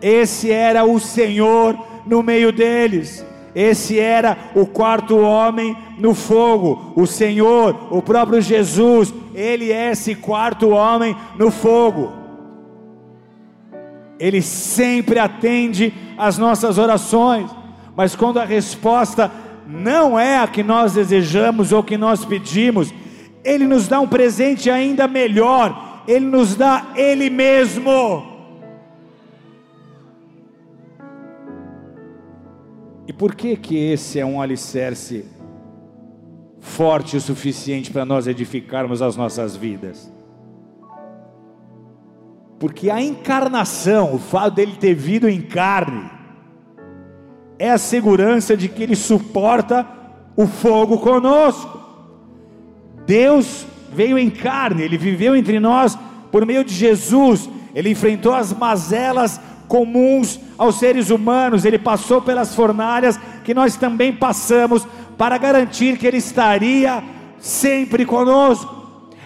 Esse 0.00 0.52
era 0.52 0.84
o 0.84 1.00
Senhor 1.00 1.76
no 2.06 2.22
meio 2.22 2.52
deles. 2.52 3.24
Esse 3.54 3.98
era 3.98 4.36
o 4.54 4.66
quarto 4.66 5.16
homem 5.18 5.74
no 5.98 6.14
fogo. 6.14 6.92
O 6.94 7.06
Senhor, 7.06 7.88
o 7.90 8.02
próprio 8.02 8.42
Jesus, 8.42 9.12
ele 9.34 9.72
é 9.72 9.90
esse 9.90 10.14
quarto 10.14 10.68
homem 10.68 11.16
no 11.38 11.50
fogo. 11.50 12.12
Ele 14.18 14.42
sempre 14.42 15.18
atende 15.18 15.94
às 16.18 16.36
nossas 16.36 16.76
orações, 16.76 17.50
mas 17.96 18.14
quando 18.14 18.38
a 18.38 18.44
resposta 18.44 19.30
não 19.70 20.18
é 20.18 20.38
a 20.38 20.48
que 20.48 20.62
nós 20.62 20.94
desejamos 20.94 21.72
ou 21.72 21.82
que 21.82 21.96
nós 21.96 22.24
pedimos, 22.24 22.92
Ele 23.44 23.64
nos 23.64 23.86
dá 23.86 24.00
um 24.00 24.08
presente 24.08 24.68
ainda 24.68 25.06
melhor, 25.06 26.02
Ele 26.06 26.26
nos 26.26 26.56
dá 26.56 26.92
Ele 26.96 27.30
mesmo. 27.30 28.28
E 33.06 33.12
por 33.12 33.34
que 33.34 33.56
que 33.56 33.76
esse 33.76 34.18
é 34.18 34.26
um 34.26 34.40
alicerce 34.40 35.24
forte 36.58 37.16
o 37.16 37.20
suficiente 37.20 37.90
para 37.90 38.04
nós 38.04 38.26
edificarmos 38.26 39.00
as 39.00 39.16
nossas 39.16 39.56
vidas? 39.56 40.12
Porque 42.58 42.90
a 42.90 43.00
encarnação, 43.00 44.14
o 44.14 44.18
fato 44.18 44.54
dele 44.54 44.76
ter 44.78 44.94
vindo 44.94 45.28
em 45.28 45.40
carne, 45.40 46.19
é 47.60 47.70
a 47.70 47.76
segurança 47.76 48.56
de 48.56 48.68
que 48.70 48.82
Ele 48.82 48.96
suporta 48.96 49.86
o 50.34 50.46
fogo 50.46 50.96
conosco. 50.96 51.78
Deus 53.06 53.66
veio 53.92 54.18
em 54.18 54.30
carne, 54.30 54.82
Ele 54.82 54.96
viveu 54.96 55.36
entre 55.36 55.60
nós 55.60 55.96
por 56.32 56.46
meio 56.46 56.64
de 56.64 56.72
Jesus, 56.72 57.50
Ele 57.74 57.90
enfrentou 57.90 58.32
as 58.32 58.50
mazelas 58.54 59.38
comuns 59.68 60.40
aos 60.56 60.78
seres 60.78 61.10
humanos, 61.10 61.66
Ele 61.66 61.78
passou 61.78 62.22
pelas 62.22 62.54
fornalhas 62.54 63.20
que 63.44 63.52
nós 63.52 63.76
também 63.76 64.10
passamos 64.10 64.88
para 65.18 65.36
garantir 65.36 65.98
que 65.98 66.06
Ele 66.06 66.16
estaria 66.16 67.04
sempre 67.38 68.06
conosco. 68.06 68.74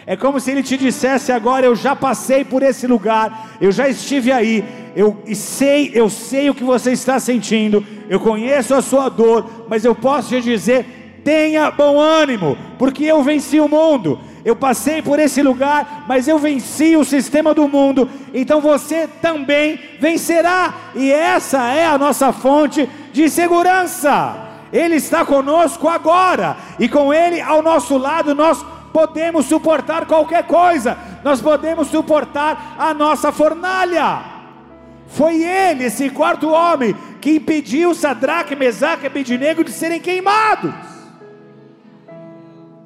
É 0.07 0.17
como 0.17 0.41
se 0.41 0.51
Ele 0.51 0.63
te 0.65 0.77
dissesse 0.77 1.31
agora: 1.31 1.67
Eu 1.67 1.77
já 1.77 1.95
passei 1.95 2.45
por 2.45 2.65
esse 2.65 2.85
lugar, 2.89 3.51
eu 3.61 3.71
já 3.71 3.89
estive 3.89 4.33
aí, 4.33 4.65
eu 4.97 5.17
sei, 5.35 5.91
eu 5.95 6.09
sei 6.09 6.51
o 6.51 6.55
que 6.55 6.65
você 6.65 6.93
está 6.93 7.19
sentindo, 7.19 7.85
eu 8.09 8.21
conheço 8.21 8.75
a 8.75 8.83
sua 8.83 9.09
dor, 9.09 9.51
mas 9.69 9.85
eu 9.85 9.95
posso 9.95 10.29
te 10.29 10.41
dizer: 10.41 11.23
tenha 11.25 11.71
bom 11.71 11.99
ânimo, 11.99 12.57
porque 12.79 13.05
eu 13.05 13.23
venci 13.23 13.59
o 13.59 13.69
mundo. 13.69 14.19
Eu 14.45 14.55
passei 14.55 15.01
por 15.01 15.19
esse 15.19 15.43
lugar, 15.43 16.05
mas 16.07 16.29
eu 16.29 16.39
venci 16.39 16.97
o 16.97 17.05
sistema 17.05 17.55
do 17.55 17.67
mundo, 17.67 18.09
então 18.35 18.61
você 18.61 19.09
também 19.23 19.81
vencerá, 19.99 20.75
e 20.95 21.11
essa 21.11 21.73
é 21.73 21.87
a 21.87 21.97
nossa 21.97 22.31
fonte 22.31 22.87
de 23.11 23.31
segurança. 23.31 24.37
Ele 24.71 24.97
está 24.97 25.25
conosco 25.25 25.89
agora, 25.89 26.59
e 26.79 26.91
com 26.91 27.15
Ele 27.15 27.41
ao 27.41 27.63
nosso 27.63 27.97
lado, 27.97 28.35
nós 28.35 28.63
podemos 28.93 29.47
suportar 29.47 30.05
qualquer 30.05 30.45
coisa, 30.45 30.99
nós 31.25 31.41
podemos 31.41 31.89
suportar 31.89 32.77
a 32.79 32.93
nossa 32.93 33.33
fornalha. 33.33 34.34
Foi 35.07 35.43
ele, 35.43 35.85
esse 35.85 36.11
quarto 36.11 36.49
homem, 36.49 36.95
que 37.21 37.37
impediu 37.37 37.95
Sadraque, 37.95 38.57
Mesaque 38.57 39.05
e 39.05 39.07
Abednego 39.07 39.63
de 39.63 39.71
serem 39.71 40.01
queimados. 40.01 40.75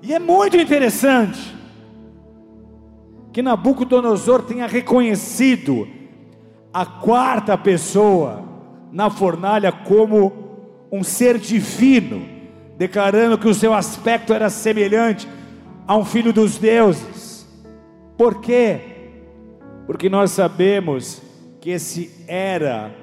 E 0.02 0.14
é 0.14 0.18
muito 0.18 0.56
interessante 0.56 1.56
que 3.32 3.42
Nabucodonosor 3.42 4.42
tenha 4.42 4.66
reconhecido 4.66 5.86
a 6.72 6.84
quarta 6.84 7.56
pessoa 7.56 8.44
na 8.92 9.10
fornalha 9.10 9.70
como 9.70 10.48
um 10.90 11.02
ser 11.02 11.38
divino, 11.38 12.26
declarando 12.76 13.38
que 13.38 13.48
o 13.48 13.54
seu 13.54 13.74
aspecto 13.74 14.32
era 14.32 14.48
semelhante 14.48 15.28
a 15.86 15.96
um 15.96 16.04
filho 16.04 16.32
dos 16.32 16.58
deuses. 16.58 17.46
Por 18.16 18.40
quê? 18.40 18.80
Porque 19.86 20.08
nós 20.08 20.30
sabemos 20.30 21.22
que 21.60 21.70
esse 21.70 22.10
era 22.26 22.94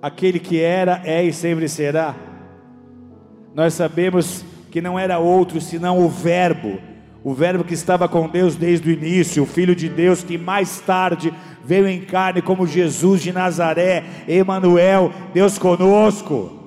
aquele 0.00 0.38
que 0.38 0.60
era, 0.60 1.02
é 1.04 1.22
e 1.22 1.32
sempre 1.32 1.68
será. 1.68 2.14
Nós 3.54 3.74
sabemos 3.74 4.44
que 4.70 4.80
não 4.80 4.98
era 4.98 5.18
outro 5.18 5.60
senão 5.60 5.98
o 5.98 6.08
Verbo, 6.08 6.78
o 7.22 7.34
Verbo 7.34 7.64
que 7.64 7.74
estava 7.74 8.08
com 8.08 8.28
Deus 8.28 8.56
desde 8.56 8.88
o 8.88 8.92
início, 8.92 9.42
o 9.42 9.46
Filho 9.46 9.74
de 9.74 9.88
Deus 9.88 10.22
que 10.22 10.38
mais 10.38 10.80
tarde 10.80 11.34
veio 11.64 11.86
em 11.86 12.00
carne 12.00 12.40
como 12.40 12.66
Jesus 12.66 13.20
de 13.20 13.32
Nazaré, 13.32 14.04
Emanuel, 14.26 15.12
Deus 15.34 15.58
conosco. 15.58 16.58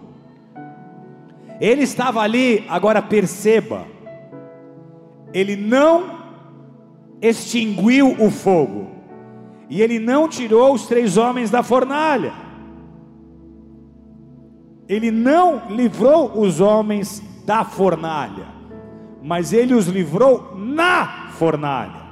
Ele 1.59 1.83
estava 1.83 2.21
ali, 2.21 2.65
agora 2.67 3.01
perceba, 3.01 3.87
ele 5.33 5.55
não 5.55 6.19
extinguiu 7.21 8.15
o 8.19 8.29
fogo, 8.29 8.91
e 9.73 9.81
ele 9.81 9.97
não 9.97 10.27
tirou 10.27 10.71
os 10.75 10.85
três 10.85 11.17
homens 11.17 11.49
da 11.49 11.63
fornalha, 11.63 12.31
ele 14.87 15.09
não 15.09 15.63
livrou 15.67 16.39
os 16.39 16.61
homens 16.61 17.23
da 17.43 17.65
fornalha, 17.65 18.45
mas 19.23 19.51
ele 19.51 19.73
os 19.73 19.87
livrou 19.87 20.53
na 20.55 21.31
fornalha. 21.31 22.03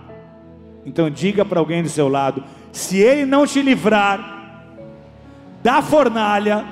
Então 0.84 1.08
diga 1.08 1.46
para 1.46 1.60
alguém 1.60 1.84
do 1.84 1.90
seu 1.90 2.08
lado: 2.08 2.44
se 2.72 2.98
ele 2.98 3.28
não 3.28 3.46
te 3.46 3.62
livrar 3.62 4.66
da 5.62 5.84
fornalha, 5.84 6.66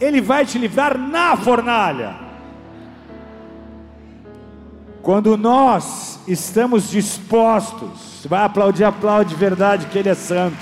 ele 0.00 0.20
vai 0.20 0.44
te 0.44 0.58
livrar 0.58 0.98
na 0.98 1.36
fornalha. 1.36 2.16
Quando 5.02 5.36
nós 5.36 6.20
estamos 6.26 6.90
dispostos, 6.90 8.15
vai 8.26 8.44
aplaudir, 8.44 8.84
aplaude 8.84 9.30
de 9.30 9.36
verdade 9.36 9.86
que 9.86 9.98
Ele 9.98 10.08
é 10.08 10.14
santo. 10.14 10.56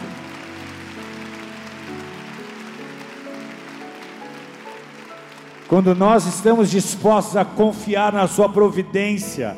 Quando 5.69 5.95
nós 5.95 6.27
estamos 6.27 6.71
dispostos 6.71 7.37
a 7.37 7.45
confiar 7.45 8.12
na 8.12 8.27
Sua 8.27 8.49
providência, 8.49 9.57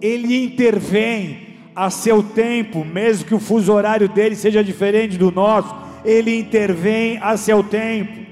Ele 0.00 0.44
intervém 0.44 1.48
a 1.78 1.90
seu 1.90 2.24
tempo, 2.24 2.84
mesmo 2.84 3.24
que 3.24 3.34
o 3.36 3.38
fuso 3.38 3.72
horário 3.72 4.08
dele 4.08 4.34
seja 4.34 4.64
diferente 4.64 5.16
do 5.16 5.30
nosso, 5.30 5.72
ele 6.04 6.36
intervém 6.36 7.18
a 7.22 7.36
seu 7.36 7.62
tempo. 7.62 8.26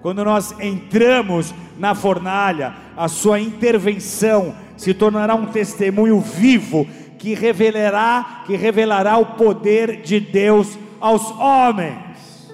Quando 0.00 0.24
nós 0.24 0.54
entramos 0.60 1.52
na 1.76 1.96
fornalha, 1.96 2.74
a 2.96 3.08
sua 3.08 3.40
intervenção 3.40 4.54
se 4.76 4.94
tornará 4.94 5.34
um 5.34 5.46
testemunho 5.46 6.20
vivo 6.20 6.86
que 7.22 7.34
revelará, 7.34 8.42
que 8.44 8.56
revelará 8.56 9.16
o 9.16 9.36
poder 9.36 10.02
de 10.02 10.18
Deus 10.18 10.76
aos 11.00 11.30
homens. 11.38 12.52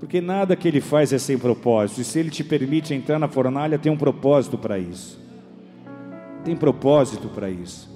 Porque 0.00 0.20
nada 0.20 0.56
que 0.56 0.66
ele 0.66 0.80
faz 0.80 1.12
é 1.12 1.18
sem 1.18 1.38
propósito. 1.38 2.00
E 2.00 2.04
se 2.04 2.18
ele 2.18 2.28
te 2.28 2.42
permite 2.42 2.92
entrar 2.92 3.20
na 3.20 3.28
fornalha, 3.28 3.78
tem 3.78 3.92
um 3.92 3.96
propósito 3.96 4.58
para 4.58 4.80
isso. 4.80 5.20
Tem 6.44 6.56
propósito 6.56 7.28
para 7.28 7.48
isso. 7.48 7.88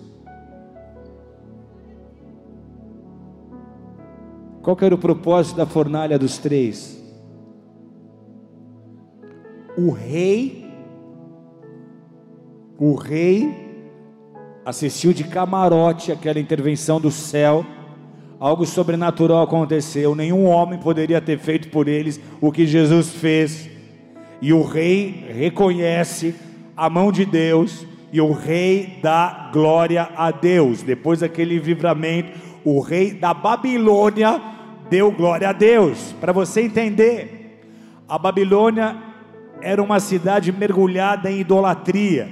Qual 4.63 4.77
era 4.81 4.95
o 4.95 4.99
propósito 4.99 5.57
da 5.57 5.67
fornalha 5.67 6.17
dos 6.17 6.39
três? 6.39 6.97
O 9.77 9.91
rei, 9.91 10.65
o 12.79 12.95
rei 12.95 13.68
assistiu 14.69 15.15
de 15.15 15.25
camarote 15.25 16.13
aquela 16.13 16.39
intervenção 16.39 17.01
do 17.01 17.11
céu. 17.11 17.65
Algo 18.39 18.67
sobrenatural 18.67 19.43
aconteceu. 19.43 20.15
Nenhum 20.15 20.45
homem 20.45 20.79
poderia 20.79 21.23
ter 21.23 21.39
feito 21.39 21.71
por 21.71 21.89
eles 21.89 22.21
o 22.39 22.53
que 22.53 22.67
Jesus 22.67 23.09
fez. 23.09 23.67
E 24.43 24.53
o 24.53 24.63
rei 24.63 25.25
reconhece 25.35 26.35
a 26.77 26.91
mão 26.91 27.11
de 27.11 27.25
Deus 27.25 27.87
e 28.13 28.21
o 28.21 28.31
rei 28.31 28.99
dá 29.03 29.49
glória 29.55 30.11
a 30.15 30.31
Deus. 30.31 30.83
Depois 30.83 31.21
daquele 31.21 31.59
livramento, 31.59 32.39
o 32.63 32.79
rei 32.81 33.13
da 33.13 33.33
Babilônia 33.33 34.39
deu 34.91 35.11
glória 35.11 35.49
a 35.49 35.53
Deus. 35.53 36.15
Para 36.21 36.31
você 36.31 36.61
entender, 36.61 37.63
a 38.07 38.19
Babilônia 38.19 38.95
era 39.63 39.83
uma 39.83 39.99
cidade 39.99 40.53
mergulhada 40.53 41.31
em 41.31 41.41
idolatria, 41.41 42.29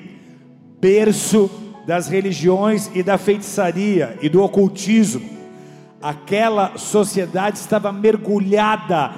berço 0.79 1.51
das 1.87 2.09
religiões 2.09 2.91
e 2.95 3.03
da 3.03 3.17
feitiçaria 3.17 4.19
e 4.21 4.29
do 4.29 4.43
ocultismo. 4.43 5.37
Aquela 6.03 6.77
sociedade 6.77 7.59
estava 7.59 7.93
mergulhada 7.93 9.13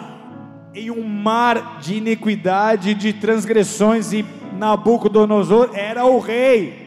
em 0.74 0.90
um 0.90 1.02
mar 1.02 1.78
de 1.80 1.94
iniquidade, 1.94 2.94
de 2.94 3.12
transgressões, 3.14 4.12
e 4.12 4.24
Nabucodonosor 4.52 5.70
era 5.72 6.04
o 6.04 6.18
rei. 6.18 6.86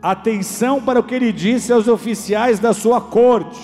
Atenção 0.00 0.80
para 0.80 1.00
o 1.00 1.02
que 1.02 1.14
ele 1.14 1.32
disse 1.32 1.72
aos 1.72 1.88
oficiais 1.88 2.58
da 2.58 2.72
sua 2.72 3.00
corte. 3.00 3.60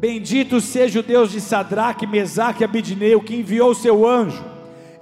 Bendito 0.00 0.60
seja 0.60 1.00
o 1.00 1.02
Deus 1.02 1.30
de 1.30 1.40
Sadraque, 1.40 2.06
Mesaque 2.06 2.62
e 2.62 2.64
Abidneu, 2.64 3.20
que 3.20 3.36
enviou 3.36 3.70
o 3.70 3.74
seu 3.74 4.06
anjo 4.06 4.51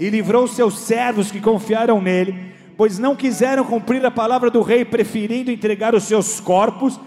e 0.00 0.08
livrou 0.08 0.48
seus 0.48 0.78
servos 0.78 1.30
que 1.30 1.42
confiaram 1.42 2.00
nele, 2.00 2.34
pois 2.74 2.98
não 2.98 3.14
quiseram 3.14 3.62
cumprir 3.62 4.04
a 4.06 4.10
palavra 4.10 4.50
do 4.50 4.62
rei, 4.62 4.82
preferindo 4.82 5.50
entregar 5.50 5.94
os 5.94 6.04
seus 6.04 6.40
corpos 6.40 6.98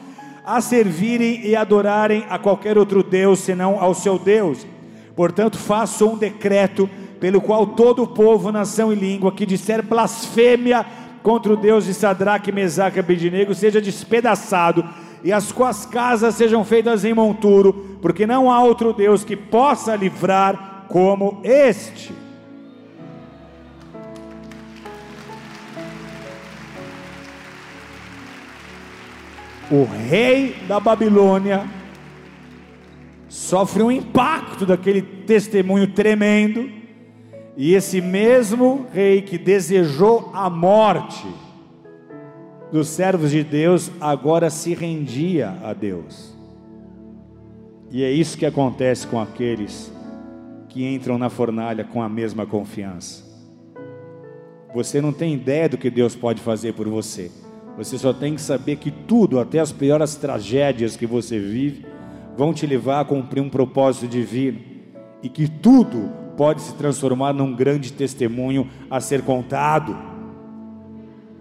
a 0.45 0.61
servirem 0.61 1.41
e 1.43 1.55
adorarem 1.55 2.23
a 2.29 2.37
qualquer 2.37 2.77
outro 2.77 3.01
Deus 3.01 3.39
senão 3.39 3.81
ao 3.81 3.95
seu 3.95 4.19
Deus. 4.19 4.67
Portanto, 5.15 5.57
faço 5.57 6.05
um 6.07 6.17
decreto 6.17 6.87
pelo 7.19 7.41
qual 7.41 7.65
todo 7.65 8.03
o 8.03 8.07
povo, 8.07 8.51
nação 8.51 8.93
e 8.93 8.95
língua 8.95 9.31
que 9.31 9.45
disser 9.45 9.81
blasfêmia 9.81 10.85
contra 11.23 11.51
o 11.51 11.57
Deus 11.57 11.85
de 11.85 11.95
Sadraque, 11.95 12.51
Mesaque 12.51 12.97
e 12.97 12.99
Abidnego 12.99 13.55
seja 13.55 13.81
despedaçado 13.81 14.87
e 15.23 15.31
as 15.31 15.45
suas 15.45 15.83
casas 15.83 16.35
sejam 16.35 16.63
feitas 16.63 17.03
em 17.03 17.13
monturo, 17.13 17.97
porque 18.01 18.27
não 18.27 18.51
há 18.51 18.61
outro 18.61 18.93
Deus 18.93 19.23
que 19.23 19.35
possa 19.35 19.95
livrar 19.95 20.85
como 20.89 21.39
este. 21.43 22.22
O 29.73 29.85
rei 29.85 30.55
da 30.67 30.79
Babilônia 30.79 31.67
sofre 33.27 33.81
um 33.81 33.91
impacto 33.91 34.67
daquele 34.67 35.01
testemunho 35.01 35.87
tremendo, 35.87 36.69
e 37.57 37.73
esse 37.73 37.99
mesmo 37.99 38.85
rei 38.93 39.23
que 39.23 39.35
desejou 39.35 40.29
a 40.31 40.47
morte, 40.47 41.25
dos 42.71 42.87
servos 42.87 43.31
de 43.31 43.43
Deus 43.43 43.91
agora 43.99 44.51
se 44.51 44.75
rendia 44.75 45.57
a 45.63 45.73
Deus. 45.73 46.37
E 47.89 48.03
é 48.03 48.11
isso 48.11 48.37
que 48.37 48.45
acontece 48.45 49.07
com 49.07 49.19
aqueles 49.19 49.91
que 50.69 50.85
entram 50.85 51.17
na 51.17 51.31
fornalha 51.31 51.83
com 51.83 51.99
a 51.99 52.07
mesma 52.07 52.45
confiança. 52.45 53.23
Você 54.71 55.01
não 55.01 55.11
tem 55.11 55.33
ideia 55.33 55.67
do 55.67 55.79
que 55.79 55.89
Deus 55.89 56.15
pode 56.15 56.43
fazer 56.43 56.73
por 56.73 56.87
você. 56.87 57.31
Você 57.77 57.97
só 57.97 58.13
tem 58.13 58.35
que 58.35 58.41
saber 58.41 58.75
que 58.75 58.91
tudo, 58.91 59.39
até 59.39 59.59
as 59.59 59.71
piores 59.71 60.15
tragédias 60.15 60.95
que 60.95 61.07
você 61.07 61.39
vive, 61.39 61.85
vão 62.37 62.53
te 62.53 62.67
levar 62.67 63.01
a 63.01 63.05
cumprir 63.05 63.41
um 63.41 63.49
propósito 63.49 64.07
divino 64.07 64.59
e 65.21 65.29
que 65.29 65.47
tudo 65.47 66.11
pode 66.37 66.61
se 66.61 66.73
transformar 66.75 67.33
num 67.33 67.55
grande 67.55 67.91
testemunho 67.93 68.67
a 68.89 68.99
ser 68.99 69.21
contado. 69.23 69.95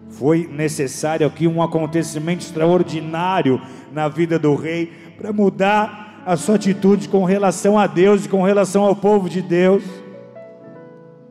Foi 0.08 0.46
necessário 0.46 1.26
aqui 1.26 1.46
um 1.46 1.62
acontecimento 1.62 2.40
extraordinário 2.40 3.60
na 3.92 4.08
vida 4.08 4.38
do 4.38 4.54
rei 4.54 4.92
para 5.16 5.32
mudar 5.32 6.22
a 6.24 6.36
sua 6.36 6.54
atitude 6.54 7.08
com 7.08 7.24
relação 7.24 7.78
a 7.78 7.86
Deus 7.86 8.24
e 8.24 8.28
com 8.28 8.42
relação 8.42 8.84
ao 8.84 8.94
povo 8.94 9.28
de 9.28 9.42
Deus. 9.42 9.82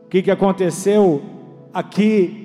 O 0.04 0.08
que, 0.08 0.22
que 0.22 0.30
aconteceu 0.30 1.22
aqui? 1.72 2.41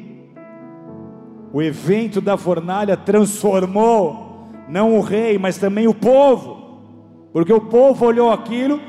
O 1.58 1.62
evento 1.64 2.22
da 2.22 2.38
fornalha 2.38 2.96
transformou 2.96 4.48
não 4.70 4.96
o 4.96 5.02
rei, 5.02 5.40
mas 5.40 5.58
também 5.58 5.88
o 5.88 5.94
povo, 5.94 6.84
porque 7.34 7.52
o 7.52 7.60
povo 7.60 8.06
olhou 8.06 8.32
aquilo 8.32 8.80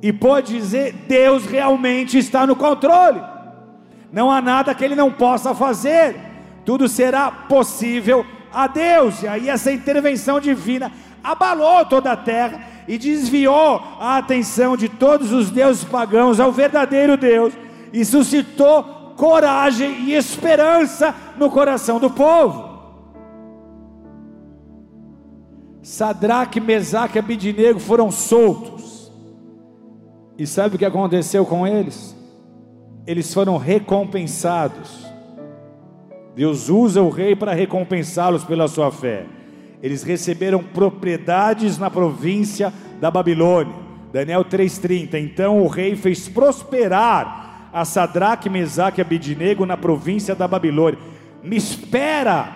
e 0.00 0.12
pode 0.12 0.52
dizer: 0.52 0.94
Deus 1.08 1.44
realmente 1.44 2.16
está 2.16 2.46
no 2.46 2.54
controle, 2.54 3.20
não 4.12 4.30
há 4.30 4.40
nada 4.40 4.72
que 4.72 4.84
Ele 4.84 4.94
não 4.94 5.10
possa 5.10 5.52
fazer, 5.52 6.14
tudo 6.64 6.86
será 6.86 7.28
possível 7.28 8.24
a 8.52 8.68
Deus, 8.68 9.24
e 9.24 9.26
aí 9.26 9.48
essa 9.48 9.72
intervenção 9.72 10.38
divina 10.38 10.92
abalou 11.24 11.84
toda 11.86 12.12
a 12.12 12.16
terra 12.16 12.60
e 12.86 12.96
desviou 12.96 13.82
a 13.98 14.16
atenção 14.16 14.76
de 14.76 14.88
todos 14.88 15.32
os 15.32 15.50
deuses 15.50 15.82
pagãos 15.82 16.38
ao 16.38 16.52
verdadeiro 16.52 17.16
Deus 17.16 17.52
e 17.92 18.04
suscitou 18.04 19.01
coragem 19.22 20.06
e 20.06 20.14
esperança 20.14 21.14
no 21.38 21.48
coração 21.48 22.00
do 22.00 22.10
povo. 22.10 22.72
Sadraque, 25.80 26.58
Mesaque 26.58 27.18
e 27.18 27.20
Abidinego 27.20 27.78
foram 27.78 28.10
soltos. 28.10 29.12
E 30.36 30.44
sabe 30.44 30.74
o 30.74 30.78
que 30.78 30.84
aconteceu 30.84 31.46
com 31.46 31.64
eles? 31.64 32.16
Eles 33.06 33.32
foram 33.32 33.56
recompensados. 33.58 35.06
Deus 36.34 36.68
usa 36.68 37.00
o 37.00 37.08
rei 37.08 37.36
para 37.36 37.54
recompensá-los 37.54 38.42
pela 38.42 38.66
sua 38.66 38.90
fé. 38.90 39.26
Eles 39.80 40.02
receberam 40.02 40.64
propriedades 40.64 41.78
na 41.78 41.88
província 41.88 42.72
da 43.00 43.08
Babilônia. 43.08 43.72
Daniel 44.12 44.44
3:30. 44.44 45.16
Então 45.16 45.62
o 45.62 45.68
rei 45.68 45.94
fez 45.94 46.28
prosperar 46.28 47.41
a 47.72 47.84
Sadraque, 47.84 48.50
Mesaque 48.50 49.00
e 49.00 49.02
Abidinego 49.02 49.64
na 49.64 49.76
província 49.76 50.34
da 50.34 50.46
Babilônia. 50.46 50.98
Me 51.42 51.56
espera, 51.56 52.48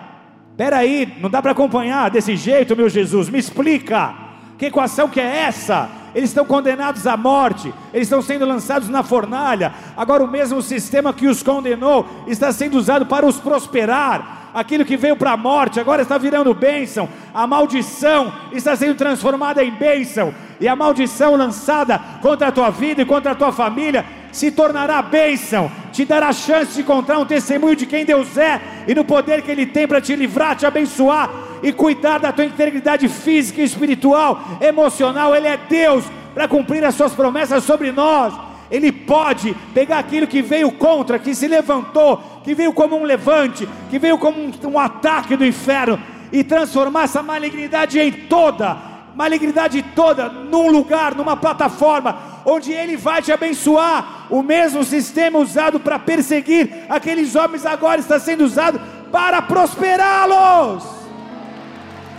espera 0.51 0.77
aí, 0.77 1.17
não 1.19 1.29
dá 1.29 1.41
para 1.41 1.51
acompanhar 1.51 2.09
desse 2.11 2.35
jeito, 2.35 2.75
meu 2.75 2.87
Jesus, 2.87 3.29
me 3.29 3.39
explica, 3.39 4.13
que 4.57 4.67
equação 4.67 5.09
que 5.09 5.19
é 5.19 5.41
essa? 5.41 5.89
Eles 6.15 6.29
estão 6.29 6.45
condenados 6.45 7.05
à 7.05 7.17
morte, 7.17 7.73
eles 7.93 8.07
estão 8.07 8.21
sendo 8.21 8.45
lançados 8.45 8.89
na 8.89 9.03
fornalha, 9.03 9.73
agora 9.95 10.23
o 10.23 10.27
mesmo 10.27 10.61
sistema 10.61 11.13
que 11.13 11.27
os 11.27 11.43
condenou 11.43 12.07
está 12.27 12.51
sendo 12.51 12.77
usado 12.77 13.05
para 13.05 13.25
os 13.25 13.39
prosperar, 13.39 14.49
aquilo 14.53 14.85
que 14.85 14.97
veio 14.97 15.15
para 15.15 15.33
a 15.33 15.37
morte 15.37 15.79
agora 15.79 16.01
está 16.01 16.17
virando 16.17 16.53
bênção, 16.53 17.09
a 17.33 17.45
maldição 17.45 18.33
está 18.51 18.75
sendo 18.75 18.95
transformada 18.95 19.63
em 19.63 19.71
bênção, 19.71 20.33
e 20.59 20.67
a 20.67 20.75
maldição 20.75 21.35
lançada 21.35 21.99
contra 22.21 22.47
a 22.47 22.51
tua 22.51 22.71
vida 22.71 23.01
e 23.01 23.05
contra 23.05 23.33
a 23.33 23.35
tua 23.35 23.51
família 23.51 24.03
se 24.37 24.51
tornará 24.51 25.01
bênção, 25.01 25.71
te 25.91 26.05
dará 26.05 26.31
chance 26.31 26.73
de 26.73 26.81
encontrar 26.81 27.17
um 27.17 27.25
testemunho 27.25 27.75
de 27.75 27.87
quem 27.87 28.05
Deus 28.05 28.37
é 28.37 28.61
e 28.87 28.93
no 28.93 29.03
poder 29.03 29.41
que 29.41 29.49
Ele 29.49 29.65
tem 29.65 29.87
para 29.87 29.99
te 29.99 30.15
livrar, 30.15 30.55
te 30.55 30.63
abençoar 30.63 31.27
e 31.63 31.73
cuidar 31.73 32.19
da 32.19 32.31
tua 32.31 32.45
integridade 32.45 33.07
física 33.07 33.63
espiritual, 33.63 34.59
emocional. 34.61 35.35
Ele 35.35 35.47
é 35.47 35.57
Deus 35.57 36.05
para 36.35 36.47
cumprir 36.47 36.85
as 36.85 36.93
suas 36.93 37.13
promessas 37.13 37.63
sobre 37.63 37.91
nós. 37.91 38.31
Ele 38.69 38.91
pode 38.91 39.55
pegar 39.73 39.97
aquilo 39.97 40.27
que 40.27 40.43
veio 40.43 40.71
contra, 40.71 41.17
que 41.17 41.33
se 41.33 41.47
levantou, 41.47 42.41
que 42.43 42.53
veio 42.53 42.71
como 42.71 42.95
um 42.95 43.03
levante, 43.03 43.67
que 43.89 43.97
veio 43.97 44.19
como 44.19 44.39
um, 44.39 44.51
um 44.67 44.77
ataque 44.77 45.35
do 45.35 45.45
inferno, 45.45 45.99
e 46.31 46.43
transformar 46.43 47.05
essa 47.05 47.23
malignidade 47.23 47.97
em 47.99 48.11
toda, 48.11 48.77
malignidade 49.17 49.81
toda, 49.95 50.29
num 50.29 50.69
lugar, 50.69 51.15
numa 51.15 51.35
plataforma, 51.35 52.19
onde 52.45 52.71
Ele 52.71 52.95
vai 52.95 53.19
te 53.19 53.31
abençoar. 53.31 54.27
O 54.29 54.43
mesmo 54.43 54.83
sistema 54.83 55.39
usado 55.39 55.79
para 55.79 55.97
perseguir 55.97 56.85
aqueles 56.87 57.35
homens 57.35 57.65
agora 57.65 57.99
está 57.99 58.19
sendo 58.19 58.45
usado 58.45 58.79
para 59.11 59.41
prosperá-los. 59.41 60.83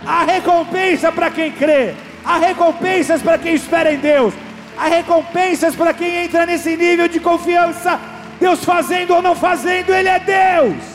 Há 0.05 0.23
recompensa 0.25 1.09
para 1.09 1.31
quem 1.31 1.53
crê, 1.53 1.93
há 2.25 2.37
recompensas 2.37 3.21
para 3.21 3.37
quem 3.37 3.53
espera 3.53 3.93
em 3.93 3.97
Deus, 3.97 4.33
há 4.77 4.87
recompensas 4.87 5.77
para 5.77 5.93
quem 5.93 6.25
entra 6.25 6.45
nesse 6.45 6.75
nível 6.75 7.07
de 7.07 7.21
confiança. 7.21 7.97
Deus 8.41 8.65
fazendo 8.65 9.15
ou 9.15 9.21
não 9.21 9.35
fazendo, 9.35 9.93
Ele 9.93 10.09
é 10.09 10.19
Deus. 10.19 10.88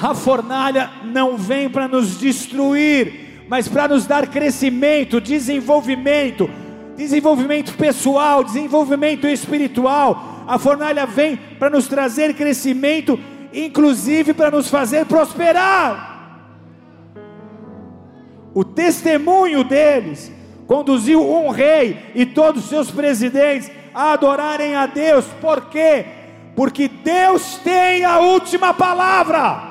A 0.00 0.14
fornalha 0.14 0.90
não 1.04 1.36
vem 1.36 1.68
para 1.68 1.88
nos 1.88 2.18
destruir, 2.18 3.44
mas 3.48 3.66
para 3.66 3.88
nos 3.88 4.06
dar 4.06 4.28
crescimento, 4.28 5.20
desenvolvimento, 5.20 6.48
desenvolvimento 6.96 7.74
pessoal, 7.76 8.44
desenvolvimento 8.44 9.26
espiritual. 9.26 10.44
A 10.46 10.58
fornalha 10.58 11.04
vem 11.04 11.36
para 11.36 11.70
nos 11.70 11.88
trazer 11.88 12.34
crescimento, 12.34 13.18
inclusive 13.52 14.32
para 14.32 14.50
nos 14.50 14.68
fazer 14.68 15.04
prosperar. 15.06 16.16
O 18.54 18.64
testemunho 18.64 19.64
deles 19.64 20.32
conduziu 20.66 21.22
um 21.22 21.50
rei 21.50 22.12
e 22.14 22.24
todos 22.24 22.64
os 22.64 22.68
seus 22.68 22.90
presidentes 22.90 23.70
a 23.94 24.12
adorarem 24.12 24.76
a 24.76 24.86
Deus, 24.86 25.24
por 25.40 25.62
quê? 25.66 26.04
Porque 26.54 26.88
Deus 26.88 27.56
tem 27.64 28.04
a 28.04 28.18
última 28.18 28.72
palavra. 28.72 29.67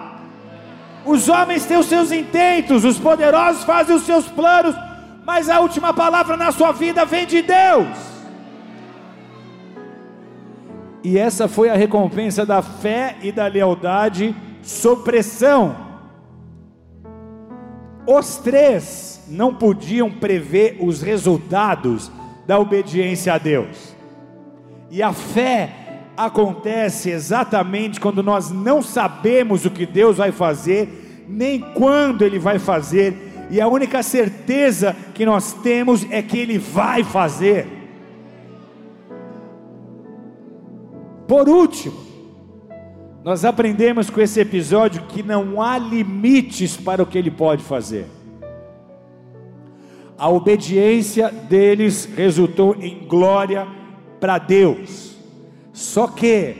Os 1.08 1.30
homens 1.30 1.66
têm 1.66 1.78
os 1.78 1.86
seus 1.86 2.12
intentos, 2.12 2.84
os 2.84 3.00
poderosos 3.00 3.64
fazem 3.64 3.96
os 3.96 4.04
seus 4.04 4.28
planos, 4.28 4.76
mas 5.26 5.50
a 5.50 5.62
última 5.62 5.94
palavra 5.94 6.36
na 6.36 6.52
sua 6.52 6.74
vida 6.74 7.06
vem 7.06 7.26
de 7.26 7.42
Deus. 7.42 7.88
E 11.02 11.18
essa 11.18 11.48
foi 11.48 11.70
a 11.70 11.76
recompensa 11.76 12.46
da 12.46 12.62
fé 12.62 13.16
e 13.22 13.32
da 13.32 13.48
lealdade 13.48 14.36
sob 14.62 15.04
pressão. 15.04 15.78
Os 18.06 18.36
três 18.38 19.24
não 19.30 19.54
podiam 19.54 20.12
prever 20.12 20.78
os 20.82 21.02
resultados 21.02 22.12
da 22.46 22.60
obediência 22.60 23.34
a 23.34 23.38
Deus. 23.38 23.96
E 24.92 25.02
a 25.02 25.14
fé 25.14 25.87
acontece 26.18 27.12
exatamente 27.12 28.00
quando 28.00 28.24
nós 28.24 28.50
não 28.50 28.82
sabemos 28.82 29.64
o 29.66 29.70
que 29.70 29.86
Deus 29.86 30.18
vai 30.18 30.32
fazer, 30.32 31.26
nem 31.30 31.60
quando 31.60 32.24
Ele 32.24 32.40
vai 32.40 32.58
fazer, 32.58 33.48
e 33.52 33.62
a 33.62 33.68
única 33.68 34.02
certeza 34.02 34.96
que 35.14 35.26
nós 35.26 35.54
temos 35.54 36.06
é 36.10 36.22
que 36.22 36.38
Ele 36.38 36.58
vai 36.58 37.04
fazer. 37.04 37.68
Por 41.28 41.48
último, 41.48 42.08
nós 43.24 43.46
aprendemos 43.46 44.10
com 44.10 44.22
esse 44.22 44.40
episódio 44.40 45.04
que 45.04 45.22
não 45.22 45.62
há 45.62 45.78
limites 45.78 46.78
para 46.78 47.04
o 47.04 47.06
que 47.06 47.18
Ele 47.18 47.30
pode 47.30 47.62
fazer. 47.62 48.08
A 50.18 50.30
obediência 50.30 51.30
deles 51.30 52.10
resultou 52.16 52.76
em 52.80 53.06
glória 53.08 53.68
para 54.20 54.40
Deus. 54.40 55.17
Só 55.78 56.08
que 56.08 56.56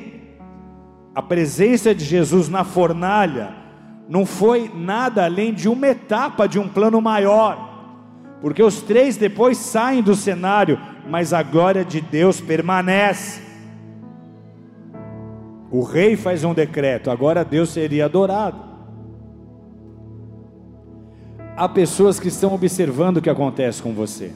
a 1.16 1.24
presença 1.24 1.96
de 1.96 2.06
Jesus 2.06 2.50
na 2.50 2.64
fornalha 2.64 3.52
não 4.08 4.28
foi 4.28 4.72
nada 4.72 5.26
além 5.26 5.52
de 5.52 5.68
uma 5.68 5.88
etapa 5.88 6.48
de 6.48 6.60
um 6.60 6.70
plano 6.70 7.02
maior, 7.02 7.58
porque 8.42 8.62
os 8.62 8.80
três 8.84 9.18
depois 9.18 9.58
saem 9.58 10.04
do 10.04 10.14
cenário, 10.14 10.80
mas 11.10 11.34
a 11.34 11.42
glória 11.42 11.84
de 11.84 12.00
Deus 12.00 12.40
permanece. 12.40 13.42
O 15.72 15.82
rei 15.82 16.16
faz 16.16 16.44
um 16.44 16.54
decreto, 16.54 17.10
agora 17.10 17.44
Deus 17.44 17.70
seria 17.70 18.06
adorado. 18.06 18.62
Há 21.56 21.68
pessoas 21.68 22.20
que 22.20 22.28
estão 22.28 22.54
observando 22.54 23.18
o 23.18 23.22
que 23.24 23.32
acontece 23.32 23.82
com 23.82 23.94
você. 23.94 24.32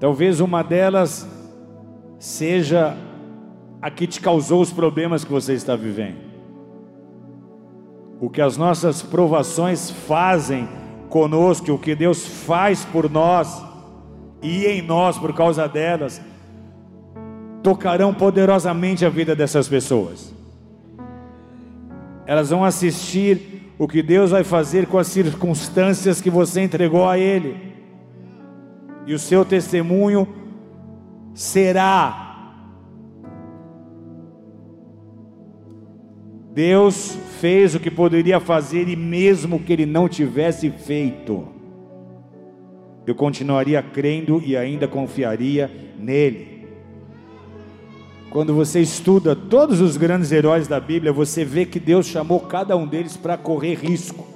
Talvez 0.00 0.40
uma 0.40 0.64
delas 0.64 1.35
seja 2.18 2.96
a 3.80 3.90
que 3.90 4.06
te 4.06 4.20
causou 4.20 4.60
os 4.60 4.72
problemas 4.72 5.24
que 5.24 5.30
você 5.30 5.52
está 5.52 5.76
vivendo. 5.76 6.26
o 8.20 8.30
que 8.30 8.40
as 8.40 8.56
nossas 8.56 9.02
provações 9.02 9.90
fazem 9.90 10.68
conosco, 11.08 11.72
o 11.72 11.78
que 11.78 11.94
Deus 11.94 12.26
faz 12.26 12.84
por 12.84 13.10
nós 13.10 13.62
e 14.42 14.64
em 14.66 14.82
nós 14.82 15.18
por 15.18 15.34
causa 15.34 15.68
delas, 15.68 16.20
tocarão 17.62 18.14
poderosamente 18.14 19.04
a 19.04 19.08
vida 19.08 19.34
dessas 19.34 19.68
pessoas. 19.68 20.34
Elas 22.26 22.50
vão 22.50 22.64
assistir 22.64 23.72
o 23.78 23.86
que 23.86 24.02
Deus 24.02 24.30
vai 24.30 24.42
fazer 24.42 24.86
com 24.86 24.98
as 24.98 25.06
circunstâncias 25.08 26.20
que 26.20 26.30
você 26.30 26.62
entregou 26.62 27.08
a 27.08 27.18
Ele, 27.18 27.74
e 29.06 29.14
o 29.14 29.18
seu 29.18 29.44
testemunho 29.44 30.26
será 31.36 32.26
Deus 36.54 37.18
fez 37.38 37.74
o 37.74 37.78
que 37.78 37.90
poderia 37.90 38.40
fazer 38.40 38.88
e 38.88 38.96
mesmo 38.96 39.60
que 39.60 39.74
ele 39.74 39.84
não 39.84 40.08
tivesse 40.08 40.70
feito, 40.70 41.46
eu 43.06 43.14
continuaria 43.14 43.82
crendo 43.82 44.42
e 44.42 44.56
ainda 44.56 44.88
confiaria 44.88 45.70
nele. 45.98 46.66
Quando 48.30 48.54
você 48.54 48.80
estuda 48.80 49.36
todos 49.36 49.82
os 49.82 49.98
grandes 49.98 50.32
heróis 50.32 50.66
da 50.66 50.80
Bíblia, 50.80 51.12
você 51.12 51.44
vê 51.44 51.66
que 51.66 51.78
Deus 51.78 52.06
chamou 52.06 52.40
cada 52.40 52.74
um 52.74 52.86
deles 52.86 53.18
para 53.18 53.36
correr 53.36 53.74
risco. 53.74 54.26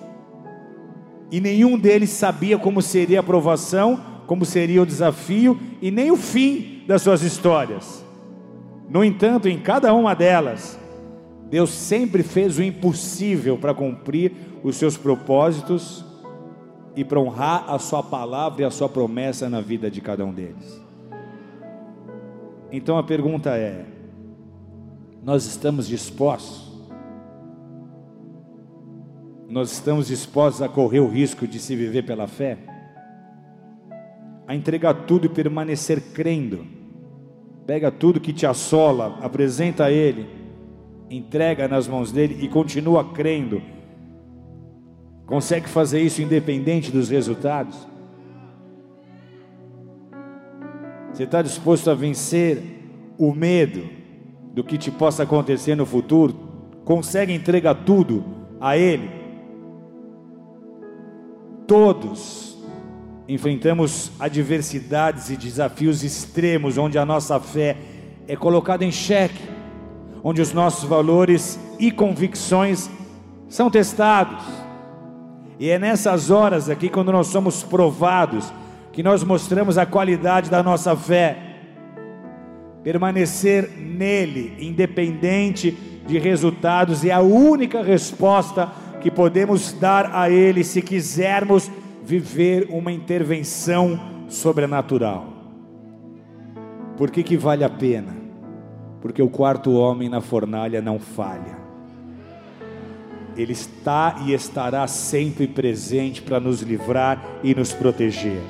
E 1.32 1.40
nenhum 1.40 1.78
deles 1.78 2.10
sabia 2.10 2.58
como 2.58 2.82
seria 2.82 3.20
a 3.20 3.22
provação, 3.22 3.98
como 4.26 4.44
seria 4.44 4.82
o 4.82 4.86
desafio 4.86 5.58
e 5.80 5.90
nem 5.90 6.10
o 6.10 6.16
fim 6.16 6.79
das 6.90 7.02
suas 7.02 7.22
histórias. 7.22 8.04
No 8.88 9.04
entanto, 9.04 9.48
em 9.48 9.60
cada 9.60 9.94
uma 9.94 10.12
delas, 10.12 10.76
Deus 11.48 11.70
sempre 11.70 12.24
fez 12.24 12.58
o 12.58 12.64
impossível 12.64 13.56
para 13.56 13.72
cumprir 13.72 14.32
os 14.64 14.74
seus 14.74 14.96
propósitos 14.96 16.04
e 16.96 17.04
para 17.04 17.20
honrar 17.20 17.70
a 17.70 17.78
sua 17.78 18.02
palavra 18.02 18.62
e 18.62 18.64
a 18.64 18.72
sua 18.72 18.88
promessa 18.88 19.48
na 19.48 19.60
vida 19.60 19.88
de 19.88 20.00
cada 20.00 20.24
um 20.24 20.34
deles. 20.34 20.84
Então 22.72 22.98
a 22.98 23.04
pergunta 23.04 23.50
é: 23.50 23.86
nós 25.22 25.46
estamos 25.46 25.86
dispostos? 25.86 26.76
Nós 29.48 29.70
estamos 29.70 30.08
dispostos 30.08 30.60
a 30.60 30.68
correr 30.68 30.98
o 30.98 31.08
risco 31.08 31.46
de 31.46 31.60
se 31.60 31.76
viver 31.76 32.02
pela 32.02 32.26
fé? 32.26 32.58
A 34.48 34.56
entregar 34.56 35.06
tudo 35.06 35.26
e 35.26 35.28
permanecer 35.28 36.12
crendo? 36.12 36.79
Pega 37.66 37.90
tudo 37.90 38.20
que 38.20 38.32
te 38.32 38.46
assola, 38.46 39.18
apresenta 39.20 39.84
a 39.84 39.90
Ele 39.92 40.40
entrega 41.10 41.66
nas 41.66 41.88
mãos 41.88 42.12
dele 42.12 42.38
e 42.40 42.48
continua 42.48 43.04
crendo, 43.12 43.60
consegue 45.26 45.68
fazer 45.68 46.00
isso 46.00 46.22
independente 46.22 46.92
dos 46.92 47.10
resultados? 47.10 47.76
Você 51.12 51.24
está 51.24 51.42
disposto 51.42 51.90
a 51.90 51.94
vencer 51.94 52.62
o 53.18 53.34
medo 53.34 53.82
do 54.54 54.62
que 54.62 54.78
te 54.78 54.90
possa 54.90 55.24
acontecer 55.24 55.74
no 55.74 55.84
futuro? 55.84 56.34
Consegue 56.84 57.32
entregar 57.32 57.74
tudo 57.74 58.24
a 58.60 58.76
Ele? 58.76 59.10
Todos 61.66 62.49
enfrentamos 63.34 64.10
adversidades 64.18 65.30
e 65.30 65.36
desafios 65.36 66.02
extremos 66.02 66.76
onde 66.76 66.98
a 66.98 67.04
nossa 67.04 67.38
fé 67.38 67.76
é 68.26 68.36
colocada 68.36 68.84
em 68.84 68.92
xeque 68.92 69.60
onde 70.22 70.40
os 70.40 70.52
nossos 70.52 70.88
valores 70.88 71.58
e 71.78 71.90
convicções 71.90 72.90
são 73.48 73.70
testados. 73.70 74.44
E 75.58 75.68
é 75.68 75.78
nessas 75.78 76.30
horas 76.30 76.70
aqui, 76.70 76.88
quando 76.88 77.12
nós 77.12 77.26
somos 77.26 77.62
provados, 77.62 78.52
que 78.92 79.02
nós 79.02 79.22
mostramos 79.22 79.78
a 79.78 79.86
qualidade 79.86 80.50
da 80.50 80.62
nossa 80.62 80.96
fé. 80.96 81.36
Permanecer 82.82 83.70
nele, 83.76 84.56
independente 84.58 85.76
de 86.06 86.18
resultados, 86.18 87.04
é 87.04 87.12
a 87.12 87.20
única 87.20 87.82
resposta 87.82 88.70
que 89.00 89.10
podemos 89.10 89.72
dar 89.72 90.14
a 90.14 90.30
ele 90.30 90.64
se 90.64 90.82
quisermos 90.82 91.70
viver 92.02 92.68
uma 92.70 92.92
intervenção 92.92 93.98
sobrenatural. 94.28 95.26
Por 96.96 97.10
que, 97.10 97.22
que 97.22 97.36
vale 97.36 97.64
a 97.64 97.70
pena? 97.70 98.20
porque 99.00 99.22
o 99.22 99.28
quarto 99.28 99.72
homem 99.72 100.08
na 100.08 100.20
fornalha 100.20 100.80
não 100.80 100.98
falha. 100.98 101.58
Ele 103.36 103.52
está 103.52 104.16
e 104.26 104.34
estará 104.34 104.86
sempre 104.86 105.46
presente 105.46 106.20
para 106.20 106.38
nos 106.38 106.60
livrar 106.60 107.22
e 107.42 107.54
nos 107.54 107.72
proteger. 107.72 108.40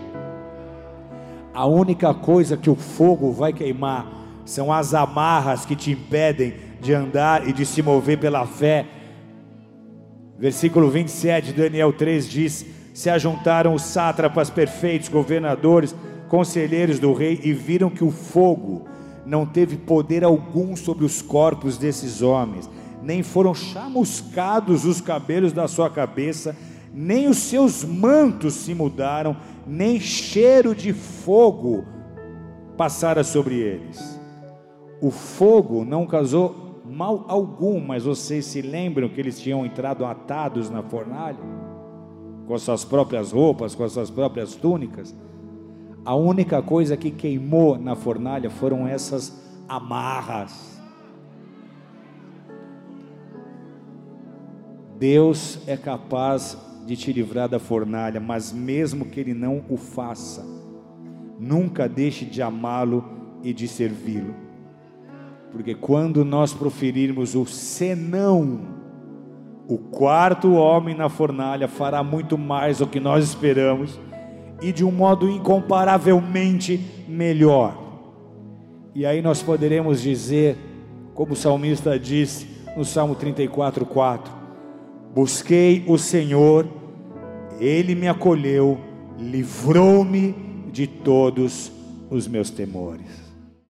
A 1.55 1.67
única 1.67 2.13
coisa 2.13 2.57
que 2.57 2.71
o 2.71 2.75
fogo 2.75 3.33
vai 3.33 3.53
queimar 3.53 4.07
são 4.45 4.73
as 4.73 4.95
amarras 4.95 5.65
que 5.65 5.77
te 5.77 5.93
impedem 5.93 6.55
de 6.81 6.95
andar 6.95 7.47
e 7.47 7.53
de 7.53 7.65
se 7.65 7.83
mover 7.83 8.19
pela 8.19 8.47
fé. 8.47 8.87
Versículo 10.39 10.91
27 10.91 11.53
de 11.53 11.63
Daniel 11.63 11.93
3 11.93 12.29
diz: 12.29 12.67
Se 13.01 13.09
ajuntaram 13.09 13.73
os 13.73 13.81
sátrapas 13.81 14.51
perfeitos, 14.51 15.09
governadores, 15.09 15.97
conselheiros 16.29 16.99
do 16.99 17.15
rei, 17.15 17.41
e 17.43 17.51
viram 17.51 17.89
que 17.89 18.05
o 18.05 18.11
fogo 18.11 18.85
não 19.25 19.47
teve 19.47 19.79
poder 19.79 20.23
algum 20.23 20.77
sobre 20.77 21.07
os 21.07 21.23
corpos 21.23 21.79
desses 21.79 22.21
homens, 22.21 22.69
nem 23.03 23.23
foram 23.23 23.55
chamuscados 23.55 24.85
os 24.85 25.01
cabelos 25.01 25.51
da 25.51 25.67
sua 25.67 25.89
cabeça, 25.89 26.55
nem 26.93 27.27
os 27.27 27.39
seus 27.39 27.83
mantos 27.83 28.53
se 28.53 28.75
mudaram, 28.75 29.35
nem 29.67 29.99
cheiro 29.99 30.75
de 30.75 30.93
fogo 30.93 31.87
passara 32.77 33.25
sobre 33.25 33.55
eles. 33.61 34.21
O 35.01 35.11
fogo 35.11 35.87
não 35.87 36.07
causou 36.07 36.83
mal 36.85 37.25
algum, 37.29 37.81
mas 37.81 38.05
vocês 38.05 38.45
se 38.45 38.61
lembram 38.61 39.09
que 39.09 39.19
eles 39.19 39.41
tinham 39.41 39.65
entrado 39.65 40.05
atados 40.05 40.69
na 40.69 40.83
fornalha, 40.83 41.39
com 42.51 42.57
as 42.57 42.63
suas 42.63 42.85
próprias 42.85 43.31
roupas, 43.31 43.77
com 43.77 43.85
as 43.85 43.93
suas 43.93 44.11
próprias 44.11 44.57
túnicas? 44.57 45.15
A 46.05 46.17
única 46.17 46.61
coisa 46.61 46.97
que 46.97 47.09
queimou 47.09 47.79
na 47.79 47.95
fornalha 47.95 48.51
foram 48.51 48.89
essas 48.89 49.41
amarras. 49.69 50.83
Deus 54.99 55.61
é 55.65 55.77
capaz 55.77 56.59
de 56.85 56.97
te 56.97 57.13
livrar 57.13 57.49
da 57.49 57.61
fornalha, 57.61 58.19
mas 58.19 58.53
mesmo 58.53 59.05
que 59.05 59.21
Ele 59.21 59.33
não 59.33 59.65
o 59.69 59.77
faça, 59.77 60.45
nunca 61.39 61.89
deixe 61.89 62.25
de 62.25 62.43
amá-lo 62.43 63.05
e 63.45 63.53
de 63.53 63.69
servi-lo, 63.69 64.35
porque 65.53 65.73
quando 65.73 66.25
nós 66.25 66.53
proferirmos 66.53 67.37
o 67.37 67.47
senão, 67.47 68.80
o 69.71 69.79
quarto 69.79 70.55
homem 70.55 70.97
na 70.97 71.09
fornalha 71.09 71.69
fará 71.69 72.03
muito 72.03 72.37
mais 72.37 72.79
do 72.79 72.89
que 72.89 72.99
nós 72.99 73.25
esperamos 73.25 74.01
e 74.61 74.73
de 74.73 74.85
um 74.85 74.91
modo 74.91 75.31
incomparavelmente 75.31 76.85
melhor. 77.07 77.79
E 78.93 79.07
aí 79.07 79.23
nós 79.23 79.45
poderemos 79.45 80.03
dizer, 80.03 80.57
como 81.15 81.35
o 81.35 81.37
salmista 81.37 81.97
disse 81.97 82.49
no 82.77 82.85
Salmo 82.85 83.15
34:4, 83.15 84.29
busquei 85.15 85.85
o 85.87 85.97
Senhor, 85.97 86.67
ele 87.61 87.95
me 87.95 88.09
acolheu, 88.09 88.77
livrou-me 89.17 90.35
de 90.73 90.89
todos 90.89 91.71
os 92.11 92.27
meus 92.27 92.51
temores. 92.51 93.20